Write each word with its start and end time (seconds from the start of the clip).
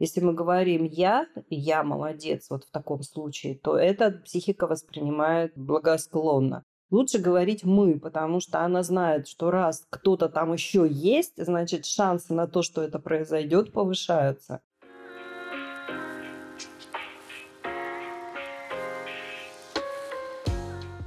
Если 0.00 0.20
мы 0.20 0.32
говорим 0.32 0.84
«я», 0.84 1.26
«я 1.50 1.82
молодец» 1.82 2.46
вот 2.50 2.62
в 2.62 2.70
таком 2.70 3.02
случае, 3.02 3.56
то 3.56 3.76
это 3.76 4.12
психика 4.12 4.68
воспринимает 4.68 5.52
благосклонно. 5.56 6.62
Лучше 6.92 7.18
говорить 7.18 7.64
«мы», 7.64 7.98
потому 7.98 8.38
что 8.38 8.60
она 8.60 8.84
знает, 8.84 9.26
что 9.26 9.50
раз 9.50 9.84
кто-то 9.90 10.28
там 10.28 10.52
еще 10.52 10.86
есть, 10.88 11.32
значит, 11.36 11.84
шансы 11.84 12.32
на 12.32 12.46
то, 12.46 12.62
что 12.62 12.80
это 12.80 13.00
произойдет, 13.00 13.72
повышаются. 13.72 14.60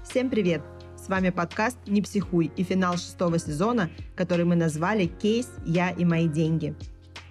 Всем 0.04 0.30
привет! 0.30 0.62
С 0.98 1.08
вами 1.08 1.30
подкаст 1.30 1.78
«Не 1.88 2.02
психуй» 2.02 2.52
и 2.58 2.64
финал 2.64 2.96
шестого 2.96 3.40
сезона, 3.40 3.90
который 4.18 4.44
мы 4.44 4.58
назвали 4.58 5.06
«Кейс. 5.06 5.50
Я 5.66 5.92
и 5.92 6.04
мои 6.04 6.28
деньги». 6.28 6.76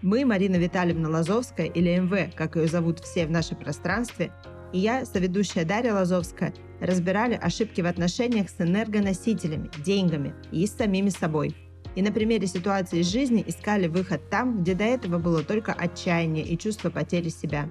Мы, 0.03 0.25
Марина 0.25 0.57
Витальевна 0.57 1.11
Лазовская, 1.11 1.67
или 1.67 1.98
МВ, 1.98 2.35
как 2.35 2.57
ее 2.57 2.69
зовут 2.69 3.00
все 3.00 3.27
в 3.27 3.30
нашем 3.30 3.59
пространстве, 3.59 4.32
и 4.73 4.79
я, 4.79 5.04
соведущая 5.04 5.67
Дарья 5.67 5.93
Лазовская, 5.93 6.54
разбирали 6.81 7.35
ошибки 7.35 7.82
в 7.82 7.86
отношениях 7.86 8.49
с 8.49 8.59
энергоносителями, 8.63 9.71
деньгами 9.85 10.35
и 10.53 10.67
с 10.67 10.75
самими 10.75 11.11
собой. 11.11 11.54
И 11.96 12.03
на 12.03 12.13
примере 12.13 12.46
ситуации 12.46 13.00
из 13.00 13.13
жизни 13.13 13.45
искали 13.46 13.89
выход 13.89 14.31
там, 14.31 14.63
где 14.63 14.75
до 14.75 14.85
этого 14.85 15.18
было 15.18 15.43
только 15.43 15.75
отчаяние 15.75 16.46
и 16.46 16.57
чувство 16.57 16.89
потери 16.89 17.29
себя. 17.29 17.68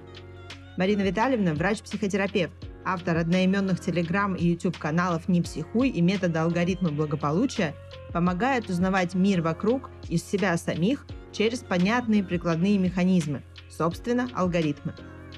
Марина 0.76 1.00
Витальевна– 1.00 1.54
врач-психотерапевт, 1.54 2.52
автор 2.84 3.16
одноименных 3.16 3.80
телеграм 3.80 4.36
и 4.36 4.46
YouTube 4.46 4.78
каналов 4.78 5.26
«Не 5.26 5.42
психуй» 5.42 5.88
и 5.88 6.00
метода 6.00 6.42
алгоритма 6.44 6.90
благополучия, 6.90 7.74
помогает 8.12 8.70
узнавать 8.70 9.14
мир 9.14 9.42
вокруг 9.42 9.90
из 10.08 10.22
себя 10.22 10.56
самих 10.56 11.06
через 11.32 11.60
понятные 11.60 12.24
прикладные 12.24 12.78
механизмы, 12.78 13.42
собственно, 13.68 14.28
алгоритмы. 14.34 14.94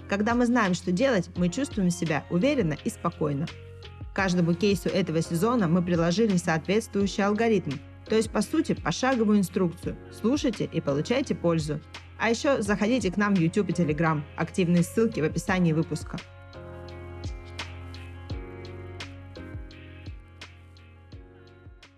Когда 0.08 0.34
мы 0.34 0.46
знаем, 0.46 0.74
что 0.74 0.92
делать, 0.92 1.30
мы 1.36 1.48
чувствуем 1.48 1.90
себя 1.90 2.24
уверенно 2.30 2.76
и 2.84 2.90
спокойно. 2.90 3.46
К 4.12 4.16
каждому 4.16 4.54
кейсу 4.54 4.88
этого 4.88 5.22
сезона 5.22 5.68
мы 5.68 5.82
приложили 5.82 6.36
соответствующий 6.36 7.24
алгоритм, 7.24 7.72
то 8.06 8.16
есть, 8.16 8.30
по 8.30 8.42
сути, 8.42 8.74
пошаговую 8.74 9.38
инструкцию. 9.38 9.96
Слушайте 10.10 10.68
и 10.70 10.80
получайте 10.80 11.34
пользу. 11.34 11.80
А 12.18 12.30
еще 12.30 12.60
заходите 12.62 13.10
к 13.10 13.16
нам 13.16 13.34
в 13.34 13.40
YouTube 13.40 13.70
и 13.70 13.72
Telegram. 13.72 14.22
Активные 14.36 14.82
ссылки 14.82 15.20
в 15.20 15.24
описании 15.24 15.72
выпуска. 15.72 16.18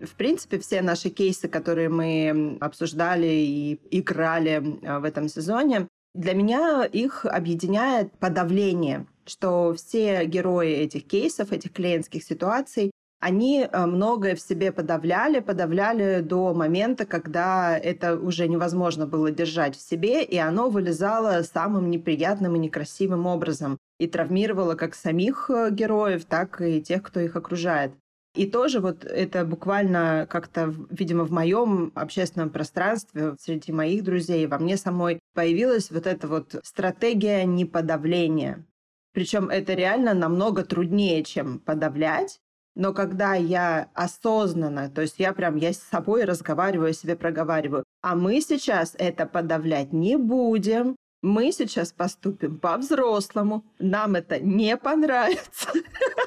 В 0.06 0.14
принципе, 0.14 0.58
все 0.58 0.82
наши 0.82 1.10
кейсы, 1.10 1.48
которые 1.48 1.88
мы 1.88 2.58
обсуждали 2.60 3.26
и 3.26 3.80
играли 3.90 4.78
а, 4.82 5.00
в 5.00 5.04
этом 5.04 5.28
сезоне, 5.28 5.88
для 6.14 6.34
меня 6.34 6.84
их 6.84 7.26
объединяет 7.26 8.12
подавление, 8.18 9.06
что 9.26 9.74
все 9.74 10.24
герои 10.26 10.70
этих 10.72 11.06
кейсов, 11.06 11.52
этих 11.52 11.72
клиентских 11.72 12.22
ситуаций, 12.22 12.92
они 13.24 13.66
а, 13.72 13.86
многое 13.86 14.36
в 14.36 14.40
себе 14.40 14.70
подавляли, 14.70 15.40
подавляли 15.40 16.20
до 16.20 16.52
момента, 16.52 17.06
когда 17.06 17.76
это 17.76 18.18
уже 18.18 18.46
невозможно 18.48 19.06
было 19.06 19.30
держать 19.30 19.76
в 19.76 19.80
себе, 19.80 20.22
и 20.22 20.36
оно 20.36 20.68
вылезало 20.68 21.42
самым 21.42 21.90
неприятным 21.90 22.54
и 22.54 22.58
некрасивым 22.58 23.26
образом 23.26 23.78
и 23.98 24.06
травмировало 24.06 24.74
как 24.74 24.94
самих 24.94 25.48
э, 25.48 25.70
героев, 25.70 26.26
так 26.26 26.60
и 26.60 26.82
тех, 26.82 27.02
кто 27.02 27.20
их 27.20 27.34
окружает. 27.36 27.92
И 28.34 28.46
тоже 28.46 28.80
вот 28.80 29.04
это 29.04 29.44
буквально 29.44 30.26
как-то, 30.28 30.74
видимо, 30.90 31.24
в 31.24 31.30
моем 31.30 31.92
общественном 31.94 32.50
пространстве, 32.50 33.36
среди 33.40 33.70
моих 33.70 34.02
друзей, 34.02 34.46
во 34.46 34.58
мне 34.58 34.76
самой 34.76 35.20
появилась 35.34 35.90
вот 35.90 36.06
эта 36.06 36.26
вот 36.26 36.56
стратегия 36.64 37.44
неподавления. 37.44 38.66
Причем 39.12 39.48
это 39.48 39.74
реально 39.74 40.14
намного 40.14 40.64
труднее, 40.64 41.22
чем 41.22 41.60
подавлять. 41.60 42.40
Но 42.74 42.92
когда 42.92 43.34
я 43.34 43.88
осознанно, 43.94 44.90
то 44.90 45.02
есть 45.02 45.20
я 45.20 45.32
прям, 45.32 45.54
я 45.54 45.72
с 45.72 45.78
собой 45.78 46.24
разговариваю, 46.24 46.92
себе 46.92 47.14
проговариваю, 47.14 47.84
а 48.02 48.16
мы 48.16 48.40
сейчас 48.40 48.96
это 48.98 49.26
подавлять 49.26 49.92
не 49.92 50.18
будем, 50.18 50.96
мы 51.22 51.52
сейчас 51.52 51.92
поступим 51.92 52.58
по-взрослому, 52.58 53.64
нам 53.78 54.16
это 54.16 54.40
не 54.40 54.76
понравится. 54.76 55.70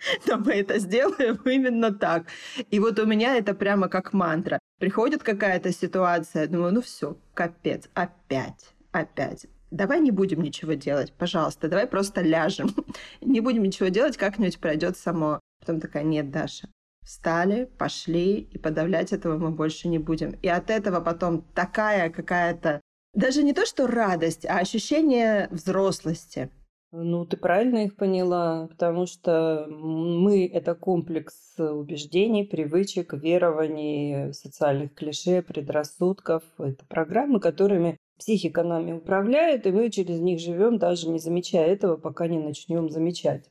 но 0.26 0.38
мы 0.38 0.54
это 0.54 0.78
сделаем 0.78 1.36
именно 1.44 1.92
так. 1.92 2.26
И 2.70 2.78
вот 2.78 2.98
у 2.98 3.06
меня 3.06 3.36
это 3.36 3.54
прямо 3.54 3.88
как 3.88 4.12
мантра. 4.12 4.58
Приходит 4.78 5.22
какая-то 5.22 5.72
ситуация, 5.72 6.46
думаю, 6.46 6.74
ну 6.74 6.82
все, 6.82 7.18
капец, 7.34 7.88
опять, 7.94 8.74
опять. 8.92 9.46
Давай 9.70 10.00
не 10.00 10.10
будем 10.10 10.42
ничего 10.42 10.72
делать, 10.72 11.12
пожалуйста, 11.12 11.68
давай 11.68 11.86
просто 11.86 12.22
ляжем. 12.22 12.74
не 13.20 13.40
будем 13.40 13.62
ничего 13.62 13.88
делать, 13.88 14.16
как-нибудь 14.16 14.58
пройдет 14.58 14.96
само. 14.96 15.40
Потом 15.60 15.80
такая, 15.80 16.02
нет, 16.02 16.30
Даша, 16.30 16.68
встали, 17.04 17.70
пошли, 17.78 18.40
и 18.40 18.58
подавлять 18.58 19.12
этого 19.12 19.36
мы 19.38 19.50
больше 19.50 19.88
не 19.88 19.98
будем. 19.98 20.30
И 20.42 20.48
от 20.48 20.70
этого 20.70 21.00
потом 21.00 21.42
такая 21.54 22.10
какая-то, 22.10 22.80
даже 23.14 23.42
не 23.42 23.52
то 23.52 23.66
что 23.66 23.86
радость, 23.86 24.46
а 24.46 24.58
ощущение 24.58 25.48
взрослости. 25.50 26.50
Ну, 26.92 27.24
ты 27.24 27.36
правильно 27.36 27.84
их 27.84 27.94
поняла, 27.94 28.66
потому 28.66 29.06
что 29.06 29.66
мы– 29.70 30.46
это 30.52 30.74
комплекс 30.74 31.54
убеждений, 31.56 32.44
привычек, 32.44 33.12
верований, 33.12 34.32
социальных 34.32 34.94
клише, 34.94 35.40
предрассудков. 35.42 36.42
Это 36.58 36.84
программы, 36.86 37.38
которыми 37.38 37.96
психика 38.18 38.64
нами 38.64 38.92
управляет, 38.92 39.66
и 39.66 39.70
мы 39.70 39.88
через 39.90 40.20
них 40.20 40.40
живем, 40.40 40.78
даже 40.78 41.08
не 41.08 41.20
замечая 41.20 41.68
этого, 41.68 41.96
пока 41.96 42.26
не 42.26 42.40
начнем 42.40 42.90
замечать. 42.90 43.48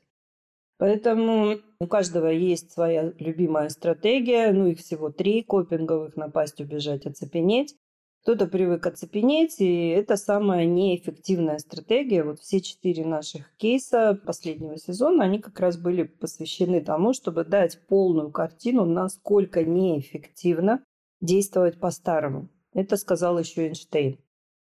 Поэтому 0.78 1.60
у 1.80 1.88
каждого 1.88 2.28
есть 2.28 2.72
своя 2.72 3.14
любимая 3.20 3.70
стратегия, 3.70 4.52
ну 4.52 4.68
их 4.68 4.80
всего 4.80 5.12
три 5.12 5.44
копинговых– 5.44 6.16
напасть, 6.18 6.60
убежать, 6.60 7.06
оцепенеть. 7.06 7.78
Кто-то 8.24 8.47
привык 8.47 8.85
оцепенеть, 8.85 9.62
и 9.62 9.88
это 9.90 10.18
самая 10.18 10.66
неэффективная 10.66 11.57
стратегия. 11.57 12.24
Вот 12.24 12.40
все 12.40 12.59
четыре 12.59 13.06
наших 13.06 13.56
кейса 13.56 14.19
последнего 14.25 14.78
сезона, 14.78 15.24
они 15.24 15.40
как 15.40 15.59
раз 15.59 15.78
были 15.78 16.03
посвящены 16.03 16.81
тому, 16.81 17.13
чтобы 17.13 17.46
дать 17.46 17.80
полную 17.88 18.31
картину, 18.31 18.85
насколько 18.85 19.63
неэффективно 19.63 20.84
действовать 21.22 21.80
по-старому. 21.80 22.50
Это 22.74 22.97
сказал 22.97 23.40
еще 23.40 23.68
Эйнштейн. 23.68 24.19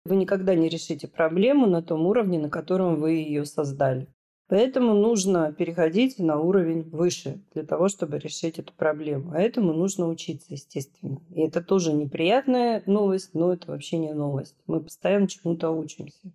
Вы 0.05 0.17
никогда 0.17 0.53
не 0.55 0.67
решите 0.67 1.07
проблему 1.07 1.67
на 1.67 1.81
том 1.81 2.05
уровне, 2.05 2.39
на 2.39 2.49
котором 2.49 2.99
вы 2.99 3.11
ее 3.13 3.45
создали. 3.45 4.07
Поэтому 4.47 4.93
нужно 4.93 5.51
переходить 5.53 6.19
на 6.19 6.39
уровень 6.39 6.83
выше 6.83 7.41
для 7.53 7.63
того, 7.63 7.87
чтобы 7.87 8.19
решить 8.19 8.59
эту 8.59 8.73
проблему. 8.73 9.31
А 9.31 9.41
этому 9.41 9.73
нужно 9.73 10.07
учиться, 10.07 10.53
естественно. 10.53 11.19
И 11.31 11.41
это 11.41 11.63
тоже 11.63 11.93
неприятная 11.93 12.83
новость, 12.85 13.33
но 13.33 13.53
это 13.53 13.71
вообще 13.71 13.97
не 13.97 14.13
новость. 14.13 14.55
Мы 14.67 14.81
постоянно 14.81 15.27
чему-то 15.27 15.71
учимся. 15.71 16.31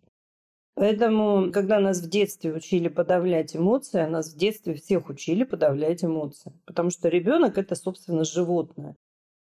Поэтому, 0.75 1.53
когда 1.53 1.79
нас 1.79 2.01
в 2.01 2.09
детстве 2.09 2.53
учили 2.53 2.89
подавлять 2.89 3.55
эмоции, 3.55 4.01
а 4.01 4.09
нас 4.09 4.33
в 4.33 4.37
детстве 4.37 4.75
всех 4.75 5.09
учили 5.09 5.45
подавлять 5.45 6.03
эмоции. 6.03 6.53
Потому 6.65 6.91
что 6.91 7.09
ребенок 7.09 7.59
это, 7.59 7.77
собственно, 7.77 8.25
животное. 8.25 8.97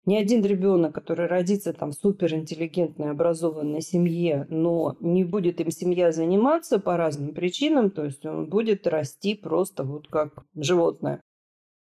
Ни 0.06 0.16
один 0.16 0.44
ребенок, 0.44 0.94
который 0.94 1.26
родится 1.26 1.72
там 1.72 1.92
в 1.92 1.94
суперинтеллигентной, 1.94 3.10
образованной 3.10 3.81
семье, 3.81 4.47
но 4.50 4.97
не 5.00 5.25
будет 5.25 5.60
им 5.60 5.70
семья 5.70 6.12
заниматься 6.12 6.78
по 6.78 6.98
разным 6.98 7.32
причинам, 7.32 7.91
то 7.91 8.04
есть 8.04 8.25
он 8.26 8.50
будет 8.50 8.87
расти 8.87 9.34
просто 9.34 9.82
вот 9.82 10.09
как 10.09 10.44
животное. 10.54 11.22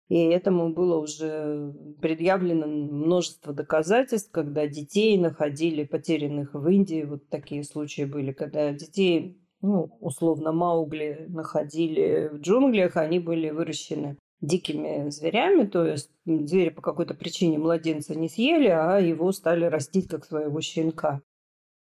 И 0.08 0.16
этому 0.16 0.72
было 0.72 0.98
уже 0.98 1.72
предъявлено 2.00 2.66
множество 2.68 3.52
доказательств, 3.52 4.30
когда 4.30 4.68
детей 4.68 5.18
находили 5.18 5.82
потерянных 5.82 6.54
в 6.54 6.68
Индии. 6.68 7.02
Вот 7.02 7.28
такие 7.30 7.64
случаи 7.64 8.04
были, 8.04 8.30
когда 8.30 8.72
детей, 8.72 9.40
ну, 9.60 9.96
условно, 10.00 10.52
Маугли 10.52 11.24
находили 11.28 12.30
в 12.32 12.38
джунглях, 12.38 12.96
они 12.96 13.18
были 13.18 13.50
выращены 13.50 14.18
дикими 14.46 15.10
зверями, 15.10 15.66
то 15.66 15.84
есть 15.84 16.10
звери 16.26 16.70
по 16.70 16.82
какой-то 16.82 17.14
причине 17.14 17.58
младенца 17.58 18.14
не 18.14 18.28
съели, 18.28 18.68
а 18.68 18.98
его 18.98 19.32
стали 19.32 19.64
растить 19.64 20.08
как 20.08 20.24
своего 20.24 20.60
щенка. 20.60 21.20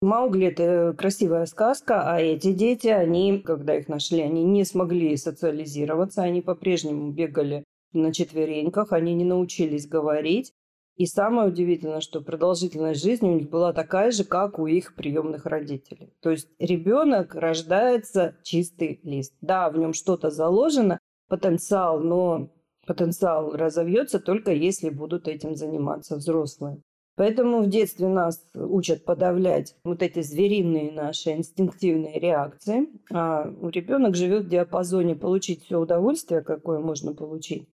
Маугли– 0.03 0.47
это 0.49 0.95
красивая 0.97 1.45
сказка, 1.45 2.11
а 2.11 2.19
эти 2.21 2.53
дети, 2.53 2.89
они, 2.89 3.39
когда 3.39 3.77
их 3.77 3.87
нашли, 3.89 4.23
они 4.23 4.45
не 4.45 4.65
смогли 4.65 5.15
социализироваться, 5.17 6.23
они 6.23 6.41
по-прежнему 6.41 7.11
бегали 7.11 7.65
на 7.93 8.13
четвереньках, 8.13 8.93
они 8.93 9.13
не 9.15 9.25
научились 9.25 9.87
говорить. 9.87 10.55
И 10.97 11.07
самое 11.07 11.49
удивительное, 11.49 12.01
что 12.01 12.21
продолжительность 12.21 13.03
жизни 13.03 13.29
у 13.29 13.35
них 13.35 13.49
была 13.49 13.73
такая 13.73 14.11
же, 14.11 14.25
как 14.25 14.59
у 14.59 14.67
их 14.67 14.95
приемных 14.95 15.47
родителей. 15.47 16.13
То 16.21 16.31
есть 16.31 16.49
ребенок 16.59 17.35
рождается 17.35 18.37
чистый 18.43 19.01
лист. 19.03 19.35
Да, 19.41 19.71
в 19.71 19.79
нем 19.79 19.93
что-то 19.93 20.31
заложено, 20.31 20.99
потенциал, 21.31 22.01
но 22.01 22.51
потенциал 22.87 23.53
разовьется 23.53 24.21
только 24.21 24.53
если 24.53 24.91
будут 24.91 25.29
этим 25.29 25.55
заниматься 25.55 26.17
взрослые. 26.17 26.83
Поэтому 27.17 27.63
в 27.63 27.69
детстве 27.69 28.09
нас 28.09 28.43
учат 28.55 29.05
подавлять 29.05 29.77
вот 29.85 30.03
эти 30.03 30.23
звериные 30.23 30.91
наши 30.91 31.33
инстинктивные 31.33 32.19
реакции, 32.19 32.89
а 33.13 33.53
ребенок 33.63 34.17
живет 34.17 34.45
в 34.45 34.49
диапазоне 34.49 35.15
получить 35.15 35.65
все 35.65 35.79
удовольствие, 35.79 36.43
какое 36.43 36.81
можно 36.81 37.15
получить, 37.15 37.69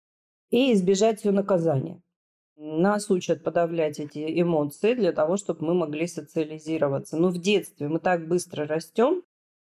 и 0.50 0.72
избежать 0.72 1.20
все 1.20 1.32
наказания. 1.32 2.00
Нас 2.56 3.10
учат 3.10 3.42
подавлять 3.42 3.98
эти 3.98 4.40
эмоции 4.40 4.94
для 4.94 5.12
того, 5.12 5.36
чтобы 5.36 5.66
мы 5.66 5.74
могли 5.74 6.06
социализироваться. 6.06 7.16
Но 7.16 7.28
в 7.28 7.38
детстве 7.38 7.88
мы 7.88 7.98
так 7.98 8.28
быстро 8.28 8.66
растем, 8.66 9.22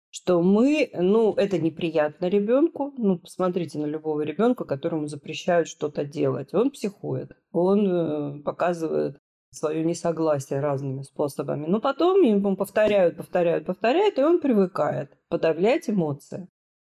что 0.09 0.41
мы, 0.41 0.89
ну, 0.93 1.33
это 1.33 1.59
неприятно 1.59 2.27
ребенку. 2.27 2.93
Ну, 2.97 3.19
посмотрите 3.19 3.79
на 3.79 3.85
любого 3.85 4.21
ребенка, 4.21 4.65
которому 4.65 5.07
запрещают 5.07 5.67
что-то 5.67 6.05
делать. 6.05 6.53
Он 6.53 6.71
психует, 6.71 7.31
он 7.51 7.87
э, 7.87 8.43
показывает 8.43 9.17
свое 9.51 9.83
несогласие 9.83 10.59
разными 10.59 11.01
способами. 11.03 11.65
Но 11.67 11.79
потом 11.79 12.21
ему 12.21 12.55
повторяют, 12.55 13.17
повторяют, 13.17 13.65
повторяют, 13.65 14.17
и 14.17 14.23
он 14.23 14.39
привыкает 14.39 15.11
подавлять 15.29 15.89
эмоции. 15.89 16.47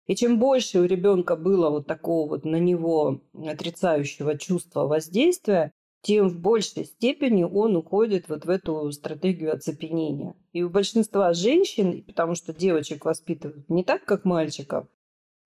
И 0.06 0.16
чем 0.16 0.38
больше 0.38 0.80
у 0.80 0.84
ребенка 0.84 1.36
было 1.36 1.70
вот 1.70 1.86
такого 1.86 2.28
вот 2.28 2.44
на 2.44 2.56
него 2.56 3.20
отрицающего 3.34 4.36
чувства 4.36 4.86
воздействия, 4.86 5.72
тем 6.02 6.28
в 6.28 6.38
большей 6.40 6.84
степени 6.84 7.44
он 7.44 7.76
уходит 7.76 8.28
вот 8.28 8.44
в 8.44 8.50
эту 8.50 8.90
стратегию 8.92 9.54
оцепенения. 9.54 10.34
И 10.52 10.62
у 10.62 10.68
большинства 10.68 11.32
женщин, 11.32 12.02
потому 12.02 12.34
что 12.34 12.52
девочек 12.52 13.04
воспитывают 13.04 13.68
не 13.70 13.84
так, 13.84 14.04
как 14.04 14.24
мальчиков, 14.24 14.88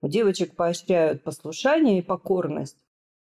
у 0.01 0.07
девочек 0.07 0.55
поощряют 0.55 1.23
послушание 1.23 1.99
и 1.99 2.03
покорность. 2.03 2.77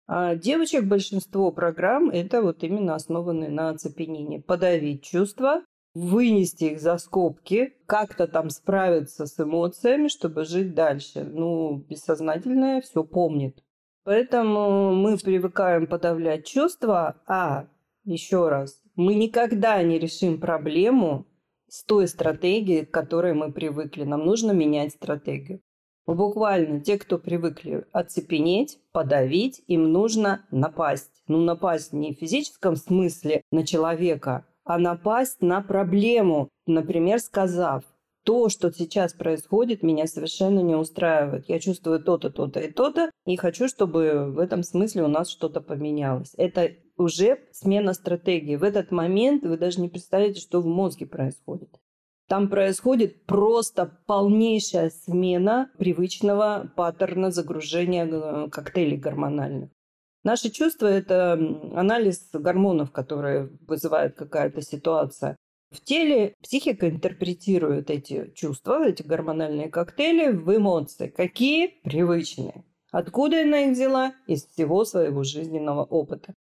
А 0.06 0.34
девочек 0.34 0.84
большинство 0.84 1.52
программ 1.52 2.10
это 2.10 2.42
вот 2.42 2.62
именно 2.64 2.94
основаны 2.94 3.48
на 3.48 3.70
оцепенении. 3.70 4.38
Подавить 4.38 5.04
чувства, 5.04 5.62
вынести 5.94 6.64
их 6.64 6.80
за 6.80 6.98
скобки, 6.98 7.74
как-то 7.86 8.26
там 8.26 8.50
справиться 8.50 9.26
с 9.26 9.38
эмоциями, 9.38 10.08
чтобы 10.08 10.44
жить 10.44 10.74
дальше. 10.74 11.22
Ну, 11.22 11.76
бессознательное 11.88 12.80
все 12.80 13.04
помнит. 13.04 13.62
Поэтому 14.04 14.94
мы 14.94 15.16
привыкаем 15.16 15.86
подавлять 15.86 16.44
чувства, 16.46 17.16
а, 17.26 17.66
еще 18.04 18.48
раз, 18.48 18.82
мы 18.96 19.14
никогда 19.14 19.80
не 19.82 19.98
решим 19.98 20.40
проблему 20.40 21.26
с 21.68 21.84
той 21.84 22.08
стратегией, 22.08 22.84
к 22.84 22.90
которой 22.90 23.32
мы 23.32 23.52
привыкли. 23.52 24.02
Нам 24.04 24.26
нужно 24.26 24.50
менять 24.52 24.92
стратегию. 24.92 25.60
Буквально 26.04 26.80
те, 26.80 26.98
кто 26.98 27.16
привыкли 27.16 27.86
оцепенеть, 27.92 28.80
подавить, 28.92 29.62
им 29.68 29.92
нужно 29.92 30.44
напасть. 30.50 31.22
Ну, 31.28 31.38
напасть 31.38 31.92
не 31.92 32.12
в 32.12 32.18
физическом 32.18 32.74
смысле 32.74 33.42
на 33.52 33.64
человека, 33.64 34.44
а 34.64 34.78
напасть 34.78 35.40
на 35.42 35.62
проблему, 35.62 36.48
например, 36.66 37.20
сказав, 37.20 37.84
то, 38.24 38.48
что 38.48 38.70
сейчас 38.72 39.12
происходит, 39.12 39.82
меня 39.82 40.06
совершенно 40.06 40.60
не 40.60 40.74
устраивает. 40.74 41.48
Я 41.48 41.58
чувствую 41.58 42.02
то-то, 42.02 42.30
то-то 42.30 42.60
и 42.60 42.70
то-то, 42.70 43.10
и 43.26 43.36
хочу, 43.36 43.68
чтобы 43.68 44.30
в 44.32 44.38
этом 44.38 44.62
смысле 44.62 45.04
у 45.04 45.08
нас 45.08 45.28
что-то 45.28 45.60
поменялось. 45.60 46.32
Это 46.36 46.72
уже 46.96 47.40
смена 47.52 47.94
стратегии. 47.94 48.56
В 48.56 48.62
этот 48.62 48.90
момент 48.90 49.44
вы 49.44 49.56
даже 49.56 49.80
не 49.80 49.88
представляете, 49.88 50.40
что 50.40 50.60
в 50.60 50.66
мозге 50.66 51.06
происходит. 51.06 51.70
Там 52.28 52.48
происходит 52.48 53.26
просто 53.26 53.98
полнейшая 54.06 54.90
смена 54.90 55.70
привычного 55.76 56.70
паттерна 56.76 57.30
загружения 57.30 58.06
э, 58.06 58.48
коктейлей 58.48 58.96
гормональных. 58.96 59.70
Наши 60.24 60.50
чувства– 60.50 60.86
это 60.88 61.32
анализ 61.32 62.30
гормонов, 62.32 62.92
которые 62.92 63.50
вызывает 63.66 64.14
какая-то 64.14 64.62
ситуация. 64.62 65.36
В 65.72 65.80
теле 65.80 66.34
психика 66.42 66.90
интерпретирует 66.90 67.90
эти 67.90 68.30
чувства, 68.34 68.86
эти 68.86 69.02
гормональные 69.02 69.70
коктейли 69.70 70.30
в 70.30 70.54
эмоции. 70.54 71.08
Какие? 71.08 71.80
Привычные. 71.82 72.64
Откуда 72.90 73.40
она 73.40 73.60
их 73.60 73.72
взяла? 73.72 74.12
Из 74.26 74.44
всего 74.44 74.84
своего 74.84 75.24
жизненного 75.24 75.82
опыта. 75.82 76.34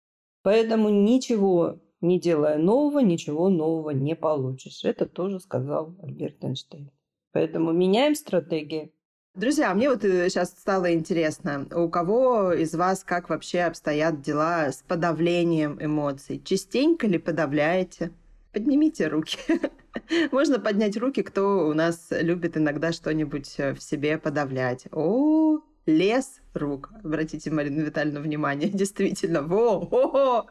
Поэтому 0.44 0.90
ничего 0.90 1.80
не 2.02 2.20
делая 2.20 2.58
нового, 2.58 3.00
ничего 3.00 3.48
нового 3.48 3.92
не 3.92 4.16
получишь. 4.16 4.84
Это 4.84 5.06
тоже 5.06 5.40
сказал 5.40 5.96
Альберт 6.04 6.44
Эйнштейн. 6.44 6.92
Поэтому 7.32 7.72
меняем 7.72 8.16
стратегии. 8.16 8.92
Друзья, 9.34 9.74
мне 9.74 9.90
вот 9.90 10.02
сейчас 10.02 10.52
э, 10.52 10.60
стало 10.60 10.94
интересно, 10.94 11.66
у 11.74 11.88
кого 11.88 12.52
из 12.52 12.76
вас 12.76 13.06
как 13.06 13.30
вообще 13.30 13.62
обстоят 13.62 14.22
дела 14.22 14.74
с 14.74 14.84
подавлением 14.86 15.78
эмоций? 15.82 16.42
Частенько 16.44 17.08
ли 17.08 17.18
подавляете? 17.18 18.12
Поднимите 18.54 19.08
руки. 19.08 19.38
Можно 20.32 20.60
поднять 20.60 20.98
руки, 20.98 21.24
кто 21.24 21.68
у 21.68 21.74
нас 21.74 22.08
любит 22.12 22.58
иногда 22.58 22.92
что-нибудь 22.92 23.56
э, 23.58 23.74
в 23.74 23.82
себе 23.82 24.18
подавлять. 24.18 24.88
О, 24.92 25.60
лес 25.86 26.42
рук. 26.54 26.92
Обратите, 27.04 27.50
Марина 27.50 27.82
Витальевна, 27.82 28.20
внимание. 28.20 28.70
Действительно, 28.74 29.42
во, 29.42 29.80
о, 29.80 30.46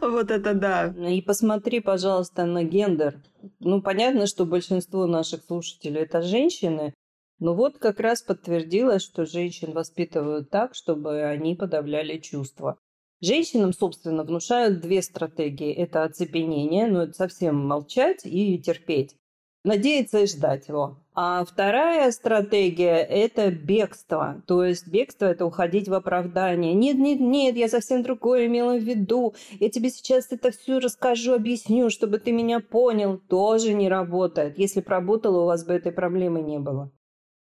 вот 0.00 0.30
это 0.30 0.54
да. 0.54 0.94
И 1.08 1.20
посмотри, 1.20 1.80
пожалуйста, 1.80 2.46
на 2.46 2.64
гендер. 2.64 3.22
Ну, 3.60 3.82
понятно, 3.82 4.26
что 4.26 4.46
большинство 4.46 5.06
наших 5.06 5.44
слушателей 5.44 6.02
это 6.02 6.22
женщины, 6.22 6.94
но 7.38 7.54
вот 7.54 7.76
как 7.78 8.00
раз 8.00 8.22
подтвердилось, 8.22 9.02
что 9.02 9.26
женщин 9.26 9.72
воспитывают 9.72 10.48
так, 10.48 10.74
чтобы 10.74 11.22
они 11.22 11.54
подавляли 11.54 12.18
чувства. 12.18 12.78
Женщинам, 13.20 13.72
собственно, 13.72 14.24
внушают 14.24 14.80
две 14.80 15.02
стратегии. 15.02 15.72
Это 15.72 16.04
оцепенение, 16.04 16.86
ну 16.86 17.00
это 17.00 17.14
совсем 17.14 17.56
молчать 17.56 18.20
и 18.24 18.58
терпеть. 18.58 19.16
Надеяться 19.64 20.20
и 20.20 20.26
ждать 20.26 20.68
его. 20.68 20.98
А 21.12 21.44
вторая 21.44 22.12
стратегия– 22.12 22.98
это 23.10 23.50
бегство. 23.50 24.42
То 24.46 24.62
есть 24.62 24.86
бегство– 24.86 25.24
это 25.26 25.44
уходить 25.44 25.88
в 25.88 25.94
оправдание. 25.94 26.72
Нет, 26.72 26.98
нет, 26.98 27.18
нет, 27.18 27.56
я 27.56 27.68
совсем 27.68 28.04
другое 28.04 28.46
имела 28.46 28.78
в 28.78 28.82
виду. 28.84 29.34
Я 29.58 29.70
тебе 29.70 29.90
сейчас 29.90 30.30
это 30.30 30.52
все 30.52 30.78
расскажу, 30.78 31.32
объясню, 31.32 31.90
чтобы 31.90 32.18
ты 32.18 32.30
меня 32.30 32.60
понял. 32.60 33.18
Тоже 33.18 33.74
не 33.74 33.88
работает. 33.88 34.56
Если 34.56 34.80
бы 34.80 34.88
работало, 34.88 35.42
у 35.42 35.46
вас 35.46 35.64
бы 35.64 35.72
этой 35.72 35.90
проблемы 35.90 36.42
не 36.42 36.60
было. 36.60 36.92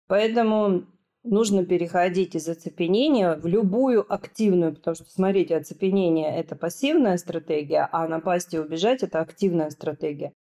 Поэтому 0.07 0.85
нужно 1.27 1.65
переходить 1.65 2.35
из 2.35 2.47
оцепенения 2.47 3.35
в 3.35 3.45
любую 3.45 4.11
активную, 4.11 4.75
потому 4.75 4.95
что, 4.95 5.05
смотрите, 5.09 5.55
оцепенение– 5.55 6.35
это 6.39 6.55
пассивная 6.55 7.17
стратегия, 7.17 7.87
а 7.91 8.07
напасть 8.07 8.53
и 8.53 8.59
убежать– 8.59 9.03
это 9.03 9.19
активная 9.19 9.69
стратегия. 9.69 10.33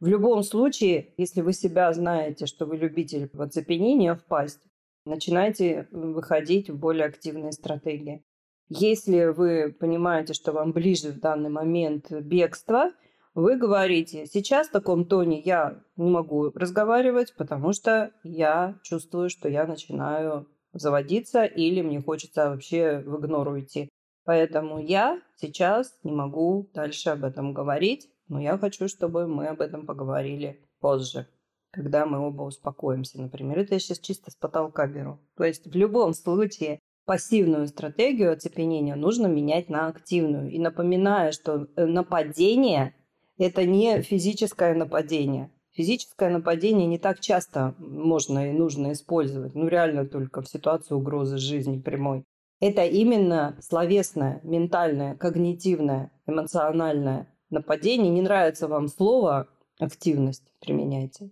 В 0.00 0.06
любом 0.06 0.42
случае, 0.42 1.14
если 1.16 1.42
вы 1.42 1.52
себя 1.52 1.92
знаете, 1.92 2.46
что 2.46 2.66
вы 2.66 2.76
любитель 2.76 3.30
в 3.32 3.40
оцепенение 3.40 4.16
впасть, 4.16 4.60
начинайте 5.06 5.86
выходить 5.92 6.70
в 6.70 6.78
более 6.78 7.06
активные 7.06 7.52
стратегии. 7.52 8.24
Если 8.68 9.26
вы 9.26 9.72
понимаете, 9.78 10.34
что 10.34 10.52
вам 10.52 10.72
ближе 10.72 11.12
в 11.12 11.20
данный 11.20 11.50
момент 11.50 12.10
бегство, 12.10 12.90
вы 13.34 13.56
говорите, 13.56 14.26
сейчас 14.26 14.68
в 14.68 14.72
таком 14.72 15.06
тоне 15.06 15.40
я 15.40 15.82
не 15.96 16.10
могу 16.10 16.50
разговаривать, 16.50 17.34
потому 17.36 17.72
что 17.72 18.12
я 18.22 18.78
чувствую, 18.82 19.30
что 19.30 19.48
я 19.48 19.66
начинаю 19.66 20.46
заводиться 20.72 21.44
или 21.44 21.82
мне 21.82 22.00
хочется 22.00 22.50
вообще 22.50 22.98
в 22.98 23.18
игнор 23.20 23.48
уйти. 23.48 23.88
Поэтому 24.24 24.78
я 24.78 25.20
сейчас 25.36 25.98
не 26.04 26.12
могу 26.12 26.70
дальше 26.74 27.10
об 27.10 27.24
этом 27.24 27.52
говорить, 27.52 28.08
но 28.28 28.40
я 28.40 28.56
хочу, 28.58 28.88
чтобы 28.88 29.26
мы 29.26 29.48
об 29.48 29.60
этом 29.60 29.86
поговорили 29.86 30.64
позже, 30.80 31.26
когда 31.72 32.06
мы 32.06 32.18
оба 32.18 32.42
успокоимся. 32.42 33.20
Например, 33.20 33.58
это 33.58 33.74
я 33.74 33.80
сейчас 33.80 33.98
чисто 33.98 34.30
с 34.30 34.36
потолка 34.36 34.86
беру. 34.86 35.18
То 35.36 35.44
есть 35.44 35.66
в 35.66 35.74
любом 35.74 36.14
случае 36.14 36.78
пассивную 37.04 37.66
стратегию 37.66 38.32
оцепенения 38.32 38.94
нужно 38.94 39.26
менять 39.26 39.68
на 39.68 39.88
активную. 39.88 40.50
И 40.50 40.58
напоминаю, 40.58 41.32
что 41.32 41.66
э, 41.76 41.86
нападение 41.86 42.94
это 43.38 43.64
не 43.64 44.02
физическое 44.02 44.74
нападение. 44.74 45.50
Физическое 45.72 46.28
нападение 46.28 46.86
не 46.86 46.98
так 46.98 47.20
часто 47.20 47.74
можно 47.78 48.50
и 48.50 48.52
нужно 48.52 48.92
использовать. 48.92 49.54
Ну, 49.54 49.68
реально 49.68 50.06
только 50.06 50.42
в 50.42 50.48
ситуации 50.48 50.94
угрозы 50.94 51.38
жизни 51.38 51.80
прямой. 51.80 52.24
Это 52.60 52.84
именно 52.84 53.56
словесное, 53.60 54.40
ментальное, 54.44 55.16
когнитивное, 55.16 56.12
эмоциональное 56.26 57.26
нападение. 57.50 58.10
Не 58.10 58.22
нравится 58.22 58.68
вам 58.68 58.88
слово 58.88 59.48
«активность» 59.78 60.52
применяйте. 60.60 61.30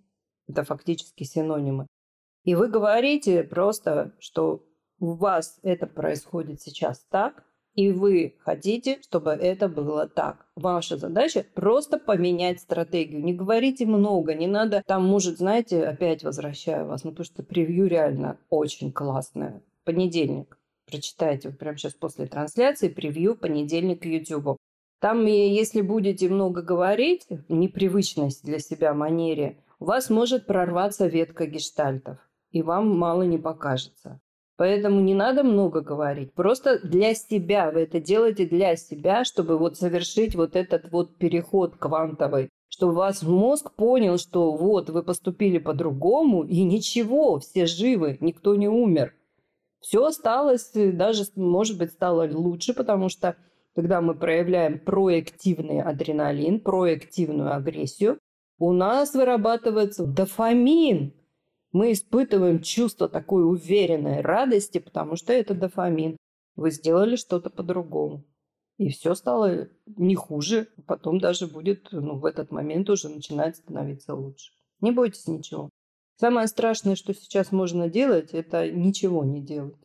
Это 0.49 0.65
фактически 0.65 1.25
синонимы. 1.25 1.87
И 2.45 2.55
вы 2.55 2.69
говорите 2.69 3.45
просто, 3.45 4.15
что 4.19 4.65
у 4.99 5.13
вас 5.13 5.59
это 5.63 5.87
происходит 5.87 6.61
сейчас 6.63 7.05
так, 7.11 7.45
и 7.75 7.91
вы 7.91 8.37
хотите, 8.41 8.99
чтобы 9.03 9.31
это 9.31 9.69
было 9.69 10.09
так. 10.09 10.47
Ваша 10.57 10.97
задача 10.97 11.47
просто 11.55 11.99
поменять 11.99 12.61
стратегию. 12.61 13.23
Не 13.23 13.33
говорите 13.33 13.87
много, 13.87 14.35
не 14.35 14.47
надо. 14.47 14.83
Там, 14.87 15.07
может, 15.07 15.39
знаете, 15.39 15.85
опять 15.85 16.25
возвращаю 16.25 16.87
вас, 16.87 17.05
ну, 17.05 17.11
потому 17.11 17.25
что 17.25 17.43
превью 17.43 17.87
реально 17.87 18.39
очень 18.49 18.93
классное. 18.93 19.63
Понедельник. 19.85 20.59
Прочитайте 20.87 21.49
вот 21.49 21.59
прямо 21.59 21.79
сейчас 21.79 21.95
после 21.95 22.27
трансляции 22.27 22.89
превью 22.89 23.37
понедельник 23.37 24.05
YouTube. 24.05 24.57
Там, 25.01 25.25
если 25.25 25.81
будете 25.81 26.29
много 26.29 26.63
говорить, 26.63 27.27
непривычность 27.49 28.45
для 28.45 28.59
себя 28.59 28.93
манере, 28.93 29.57
у 29.79 29.87
вас 29.87 30.11
может 30.11 30.47
прорваться 30.47 31.07
ветка 31.07 31.47
гештальтов, 31.47 32.19
и 32.51 32.61
вам 32.61 32.99
мало 32.99 33.23
не 33.23 33.39
покажется. 33.39 34.21
Поэтому 34.61 35.01
не 35.01 35.15
надо 35.15 35.43
много 35.43 35.81
говорить. 35.81 36.35
Просто 36.35 36.87
для 36.87 37.15
себя. 37.15 37.71
Вы 37.71 37.81
это 37.81 37.99
делаете 37.99 38.45
для 38.45 38.77
себя, 38.77 39.25
чтобы 39.25 39.57
вот 39.57 39.79
совершить 39.79 40.35
вот 40.35 40.55
этот 40.55 40.93
вот 40.93 41.17
переход 41.17 41.77
квантовый. 41.79 42.51
Чтобы 42.69 42.93
вас 42.93 43.23
мозг 43.23 43.73
понял, 43.75 44.19
что 44.19 44.53
вот 44.53 44.91
вы 44.91 45.03
поступили 45.03 45.57
по-другому, 45.57 46.45
и 46.45 46.63
ничего, 46.63 47.39
все 47.39 47.65
живы, 47.65 48.19
никто 48.21 48.55
не 48.55 48.69
умер. 48.69 49.15
Все 49.81 50.05
осталось, 50.05 50.71
даже, 50.75 51.25
может 51.37 51.79
быть, 51.79 51.93
стало 51.93 52.29
лучше, 52.31 52.75
потому 52.75 53.09
что 53.09 53.37
когда 53.75 54.03
мы 54.03 54.15
проявляем 54.15 54.79
проактивный 54.79 55.81
адреналин, 55.81 56.61
проактивную 56.61 57.57
агрессию, 57.57 58.19
у 58.59 58.73
нас 58.73 59.15
вырабатывается 59.15 60.05
дофамин. 60.05 61.15
Мы 61.73 61.93
испытываем 61.93 62.63
чувство 62.63 63.09
такой 63.09 63.49
уверенной 63.49 64.21
радости, 64.21 64.79
потому 64.79 65.17
что 65.17 65.33
это 65.33 65.55
дофамин. 65.55 66.17
Вы 66.57 66.71
сделали 66.73 67.17
что-то 67.17 67.49
по-другому. 67.49 68.25
И 68.77 68.89
все 68.89 69.15
стало 69.15 69.69
не 69.87 70.15
хуже. 70.15 70.69
Потом 70.87 71.21
даже 71.21 71.47
будет, 71.47 71.89
ну, 71.93 72.17
в 72.17 72.25
этот 72.25 72.51
момент 72.51 72.91
уже 72.91 73.09
начинает 73.09 73.57
становиться 73.57 74.15
лучше. 74.15 74.53
Не 74.81 74.91
бойтесь 74.91 75.29
ничего. 75.29 75.71
Самое 76.17 76.49
страшное, 76.49 76.97
что 76.97 77.15
сейчас 77.15 77.53
можно 77.53 77.89
делать, 77.89 78.31
это 78.33 78.71
ничего 78.71 79.25
не 79.25 79.41
делать. 79.41 79.77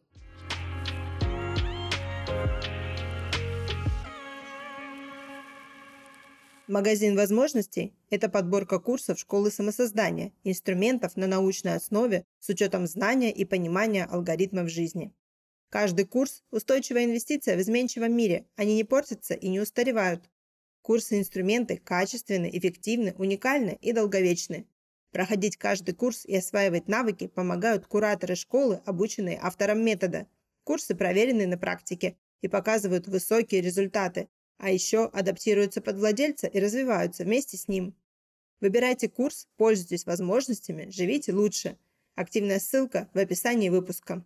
Магазин 6.67 7.15
возможностей– 7.15 7.93
это 8.09 8.27
подборка 8.27 8.79
курсов 8.79 9.19
школы 9.19 9.51
самосоздания, 9.51 10.33
инструментов 10.43 11.15
на 11.15 11.27
научной 11.27 11.75
основе 11.75 12.25
с 12.39 12.49
учетом 12.49 12.87
знания 12.87 13.31
и 13.31 13.45
понимания 13.45 14.05
алгоритмов 14.05 14.67
жизни. 14.71 15.13
Каждый 15.69 16.05
курс– 16.05 16.43
устойчивая 16.51 17.05
инвестиция 17.05 17.55
в 17.55 17.61
изменчивом 17.61 18.17
мире, 18.17 18.47
они 18.55 18.73
не 18.73 18.83
портятся 18.83 19.35
и 19.35 19.47
не 19.49 19.59
устаревают. 19.59 20.27
Курсы 20.81 21.17
и 21.17 21.19
инструменты 21.19 21.77
качественны, 21.77 22.49
эффективны, 22.51 23.13
уникальны 23.19 23.77
и 23.79 23.91
долговечны. 23.91 24.65
Проходить 25.11 25.57
каждый 25.57 25.93
курс 25.93 26.25
и 26.25 26.35
осваивать 26.35 26.87
навыки 26.87 27.27
помогают 27.27 27.85
кураторы 27.85 28.35
школы, 28.35 28.81
обученные 28.85 29.37
автором 29.39 29.85
метода. 29.85 30.25
Курсы 30.63 30.95
проверены 30.95 31.45
на 31.45 31.59
практике 31.59 32.17
и 32.41 32.47
показывают 32.47 33.07
высокие 33.07 33.61
результаты, 33.61 34.29
а 34.57 34.71
еще 34.71 35.05
адаптируются 35.05 35.81
под 35.81 35.97
владельца 35.97 36.47
и 36.47 36.59
развиваются 36.59 37.23
вместе 37.23 37.57
с 37.57 37.67
ним. 37.67 37.95
Выбирайте 38.61 39.09
курс, 39.09 39.47
пользуйтесь 39.57 40.05
возможностями, 40.05 40.89
живите 40.89 41.33
лучше. 41.33 41.77
Активная 42.15 42.59
ссылка 42.59 43.09
в 43.13 43.17
описании 43.17 43.69
выпуска. 43.69 44.23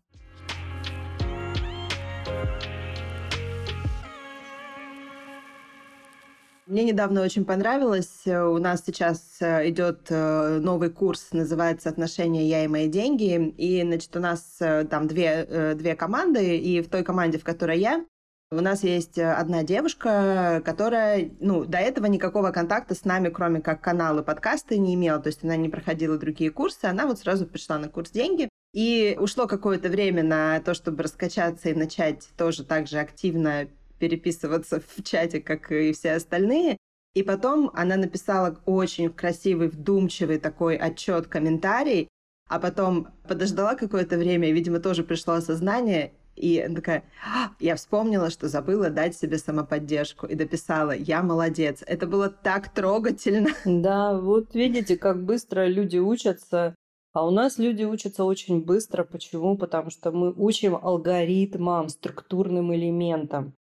Мне 6.69 6.83
недавно 6.83 7.23
очень 7.23 7.45
понравилось. 7.45 8.27
У 8.27 8.59
нас 8.59 8.83
сейчас 8.85 9.37
э, 9.39 9.69
идет 9.69 10.05
э, 10.09 10.59
новый 10.59 10.91
курс, 10.91 11.29
называется 11.31 11.89
«Отношения 11.89 12.47
я 12.47 12.63
и 12.63 12.67
мои 12.67 12.87
деньги». 12.87 13.55
И, 13.57 13.81
значит, 13.81 14.15
у 14.15 14.19
нас 14.19 14.57
э, 14.59 14.85
там 14.85 15.07
две, 15.07 15.73
две 15.73 15.95
команды, 15.95 16.59
и 16.59 16.81
в 16.81 16.89
той 16.89 17.03
команде, 17.03 17.39
в 17.39 17.43
которой 17.43 17.79
я, 17.79 18.05
у 18.51 18.61
нас 18.61 18.83
есть 18.83 19.17
э, 19.19 19.31
одна 19.31 19.63
девушка, 19.63 20.61
которая, 20.65 21.29
ну, 21.39 21.65
до 21.65 21.77
этого 21.77 22.07
никакого 22.07 22.49
контакта 22.51 22.95
с 22.95 23.05
нами, 23.05 23.29
кроме 23.29 23.61
как 23.61 23.81
канала 23.81 24.23
подкасты, 24.23 24.79
не 24.79 24.95
имела. 24.95 25.19
То 25.19 25.27
есть 25.27 25.43
она 25.43 25.55
не 25.55 25.69
проходила 25.69 26.17
другие 26.17 26.49
курсы, 26.49 26.85
она 26.85 27.05
вот 27.05 27.19
сразу 27.19 27.45
пришла 27.45 27.77
на 27.77 27.89
курс 27.89 28.09
«Деньги». 28.09 28.49
И 28.73 29.15
ушло 29.19 29.47
какое-то 29.47 29.89
время 29.89 30.23
на 30.23 30.59
то, 30.61 30.73
чтобы 30.73 31.03
раскачаться 31.03 31.69
и 31.69 31.75
начать 31.75 32.27
тоже 32.37 32.63
так 32.63 32.87
же 32.87 32.99
активно 32.99 33.67
переписываться 33.99 34.79
в 34.79 35.03
чате, 35.03 35.41
как 35.41 35.71
и 35.71 35.91
все 35.93 36.13
остальные. 36.13 36.77
И 37.15 37.23
потом 37.23 37.71
она 37.73 37.97
написала 37.97 38.59
очень 38.65 39.09
красивый, 39.09 39.67
вдумчивый 39.67 40.39
такой 40.39 40.75
отчет, 40.75 41.27
комментарий, 41.27 42.07
а 42.47 42.59
потом 42.59 43.09
подождала 43.27 43.75
какое-то 43.75 44.17
время, 44.17 44.49
и, 44.49 44.53
видимо, 44.53 44.79
тоже 44.79 45.03
пришло 45.03 45.35
осознание, 45.35 46.13
и 46.39 46.73
такая, 46.73 47.03
«А, 47.25 47.51
я 47.59 47.75
вспомнила, 47.75 48.29
что 48.29 48.47
забыла 48.47 48.89
дать 48.89 49.15
себе 49.15 49.37
самоподдержку 49.37 50.25
и 50.25 50.35
дописала, 50.35 50.91
я 50.91 51.21
молодец. 51.21 51.83
Это 51.85 52.07
было 52.07 52.29
так 52.29 52.73
трогательно. 52.73 53.49
Да, 53.65 54.17
вот 54.19 54.55
видите, 54.55 54.97
как 54.97 55.23
быстро 55.23 55.67
люди 55.67 55.97
учатся. 55.97 56.75
А 57.11 57.25
у 57.27 57.31
нас 57.31 57.57
люди 57.57 57.83
учатся 57.83 58.23
очень 58.23 58.63
быстро. 58.63 59.03
Почему? 59.03 59.57
Потому 59.57 59.89
что 59.89 60.11
мы 60.11 60.31
учим 60.31 60.75
алгоритмам, 60.75 61.89
структурным 61.89 62.73
элементам. 62.73 63.53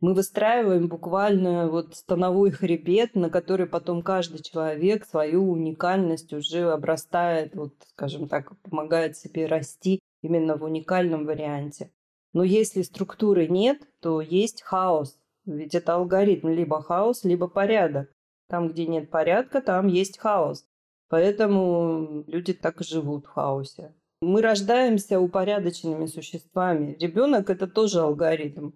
Мы 0.00 0.12
выстраиваем 0.12 0.88
буквально 0.88 1.68
вот 1.70 1.96
становой 1.96 2.50
хребет, 2.50 3.14
на 3.14 3.30
который 3.30 3.66
потом 3.66 4.02
каждый 4.02 4.42
человек 4.42 5.06
свою 5.06 5.50
уникальность 5.50 6.32
уже 6.34 6.70
обрастает, 6.70 7.54
вот, 7.54 7.72
скажем 7.92 8.28
так, 8.28 8.60
помогает 8.60 9.16
себе 9.16 9.46
расти 9.46 10.00
именно 10.22 10.56
в 10.56 10.64
уникальном 10.64 11.24
варианте. 11.24 11.90
Но 12.36 12.44
если 12.44 12.82
структуры 12.82 13.48
нет, 13.48 13.88
то 14.02 14.20
есть 14.20 14.60
хаос. 14.60 15.16
Ведь 15.46 15.74
это 15.74 15.94
алгоритм 15.94 16.48
либо 16.48 16.82
хаос, 16.82 17.24
либо 17.24 17.48
порядок. 17.48 18.10
Там, 18.50 18.68
где 18.68 18.86
нет 18.86 19.08
порядка, 19.08 19.62
там 19.62 19.86
есть 19.86 20.18
хаос. 20.18 20.66
Поэтому 21.08 22.24
люди 22.26 22.52
так 22.52 22.82
и 22.82 22.84
живут 22.84 23.24
в 23.24 23.30
хаосе. 23.30 23.94
Мы 24.20 24.42
рождаемся 24.42 25.18
упорядоченными 25.18 26.04
существами. 26.04 26.94
Ребенок 27.00 27.48
это 27.48 27.66
тоже 27.66 28.00
алгоритм. 28.00 28.72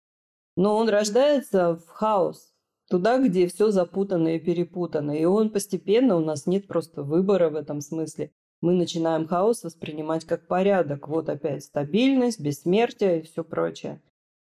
Но 0.56 0.78
он 0.78 0.88
рождается 0.88 1.76
в 1.76 1.86
хаос. 1.86 2.54
Туда, 2.88 3.18
где 3.18 3.46
все 3.46 3.70
запутано 3.72 4.36
и 4.36 4.40
перепутано. 4.40 5.10
И 5.10 5.26
он 5.26 5.50
постепенно, 5.50 6.16
у 6.16 6.20
нас 6.20 6.46
нет 6.46 6.66
просто 6.66 7.02
выбора 7.02 7.50
в 7.50 7.56
этом 7.56 7.82
смысле 7.82 8.32
мы 8.60 8.74
начинаем 8.74 9.26
хаос 9.26 9.64
воспринимать 9.64 10.24
как 10.24 10.46
порядок. 10.46 11.08
Вот 11.08 11.28
опять 11.28 11.64
стабильность, 11.64 12.40
бессмертие 12.40 13.20
и 13.20 13.22
все 13.22 13.42
прочее. 13.42 14.00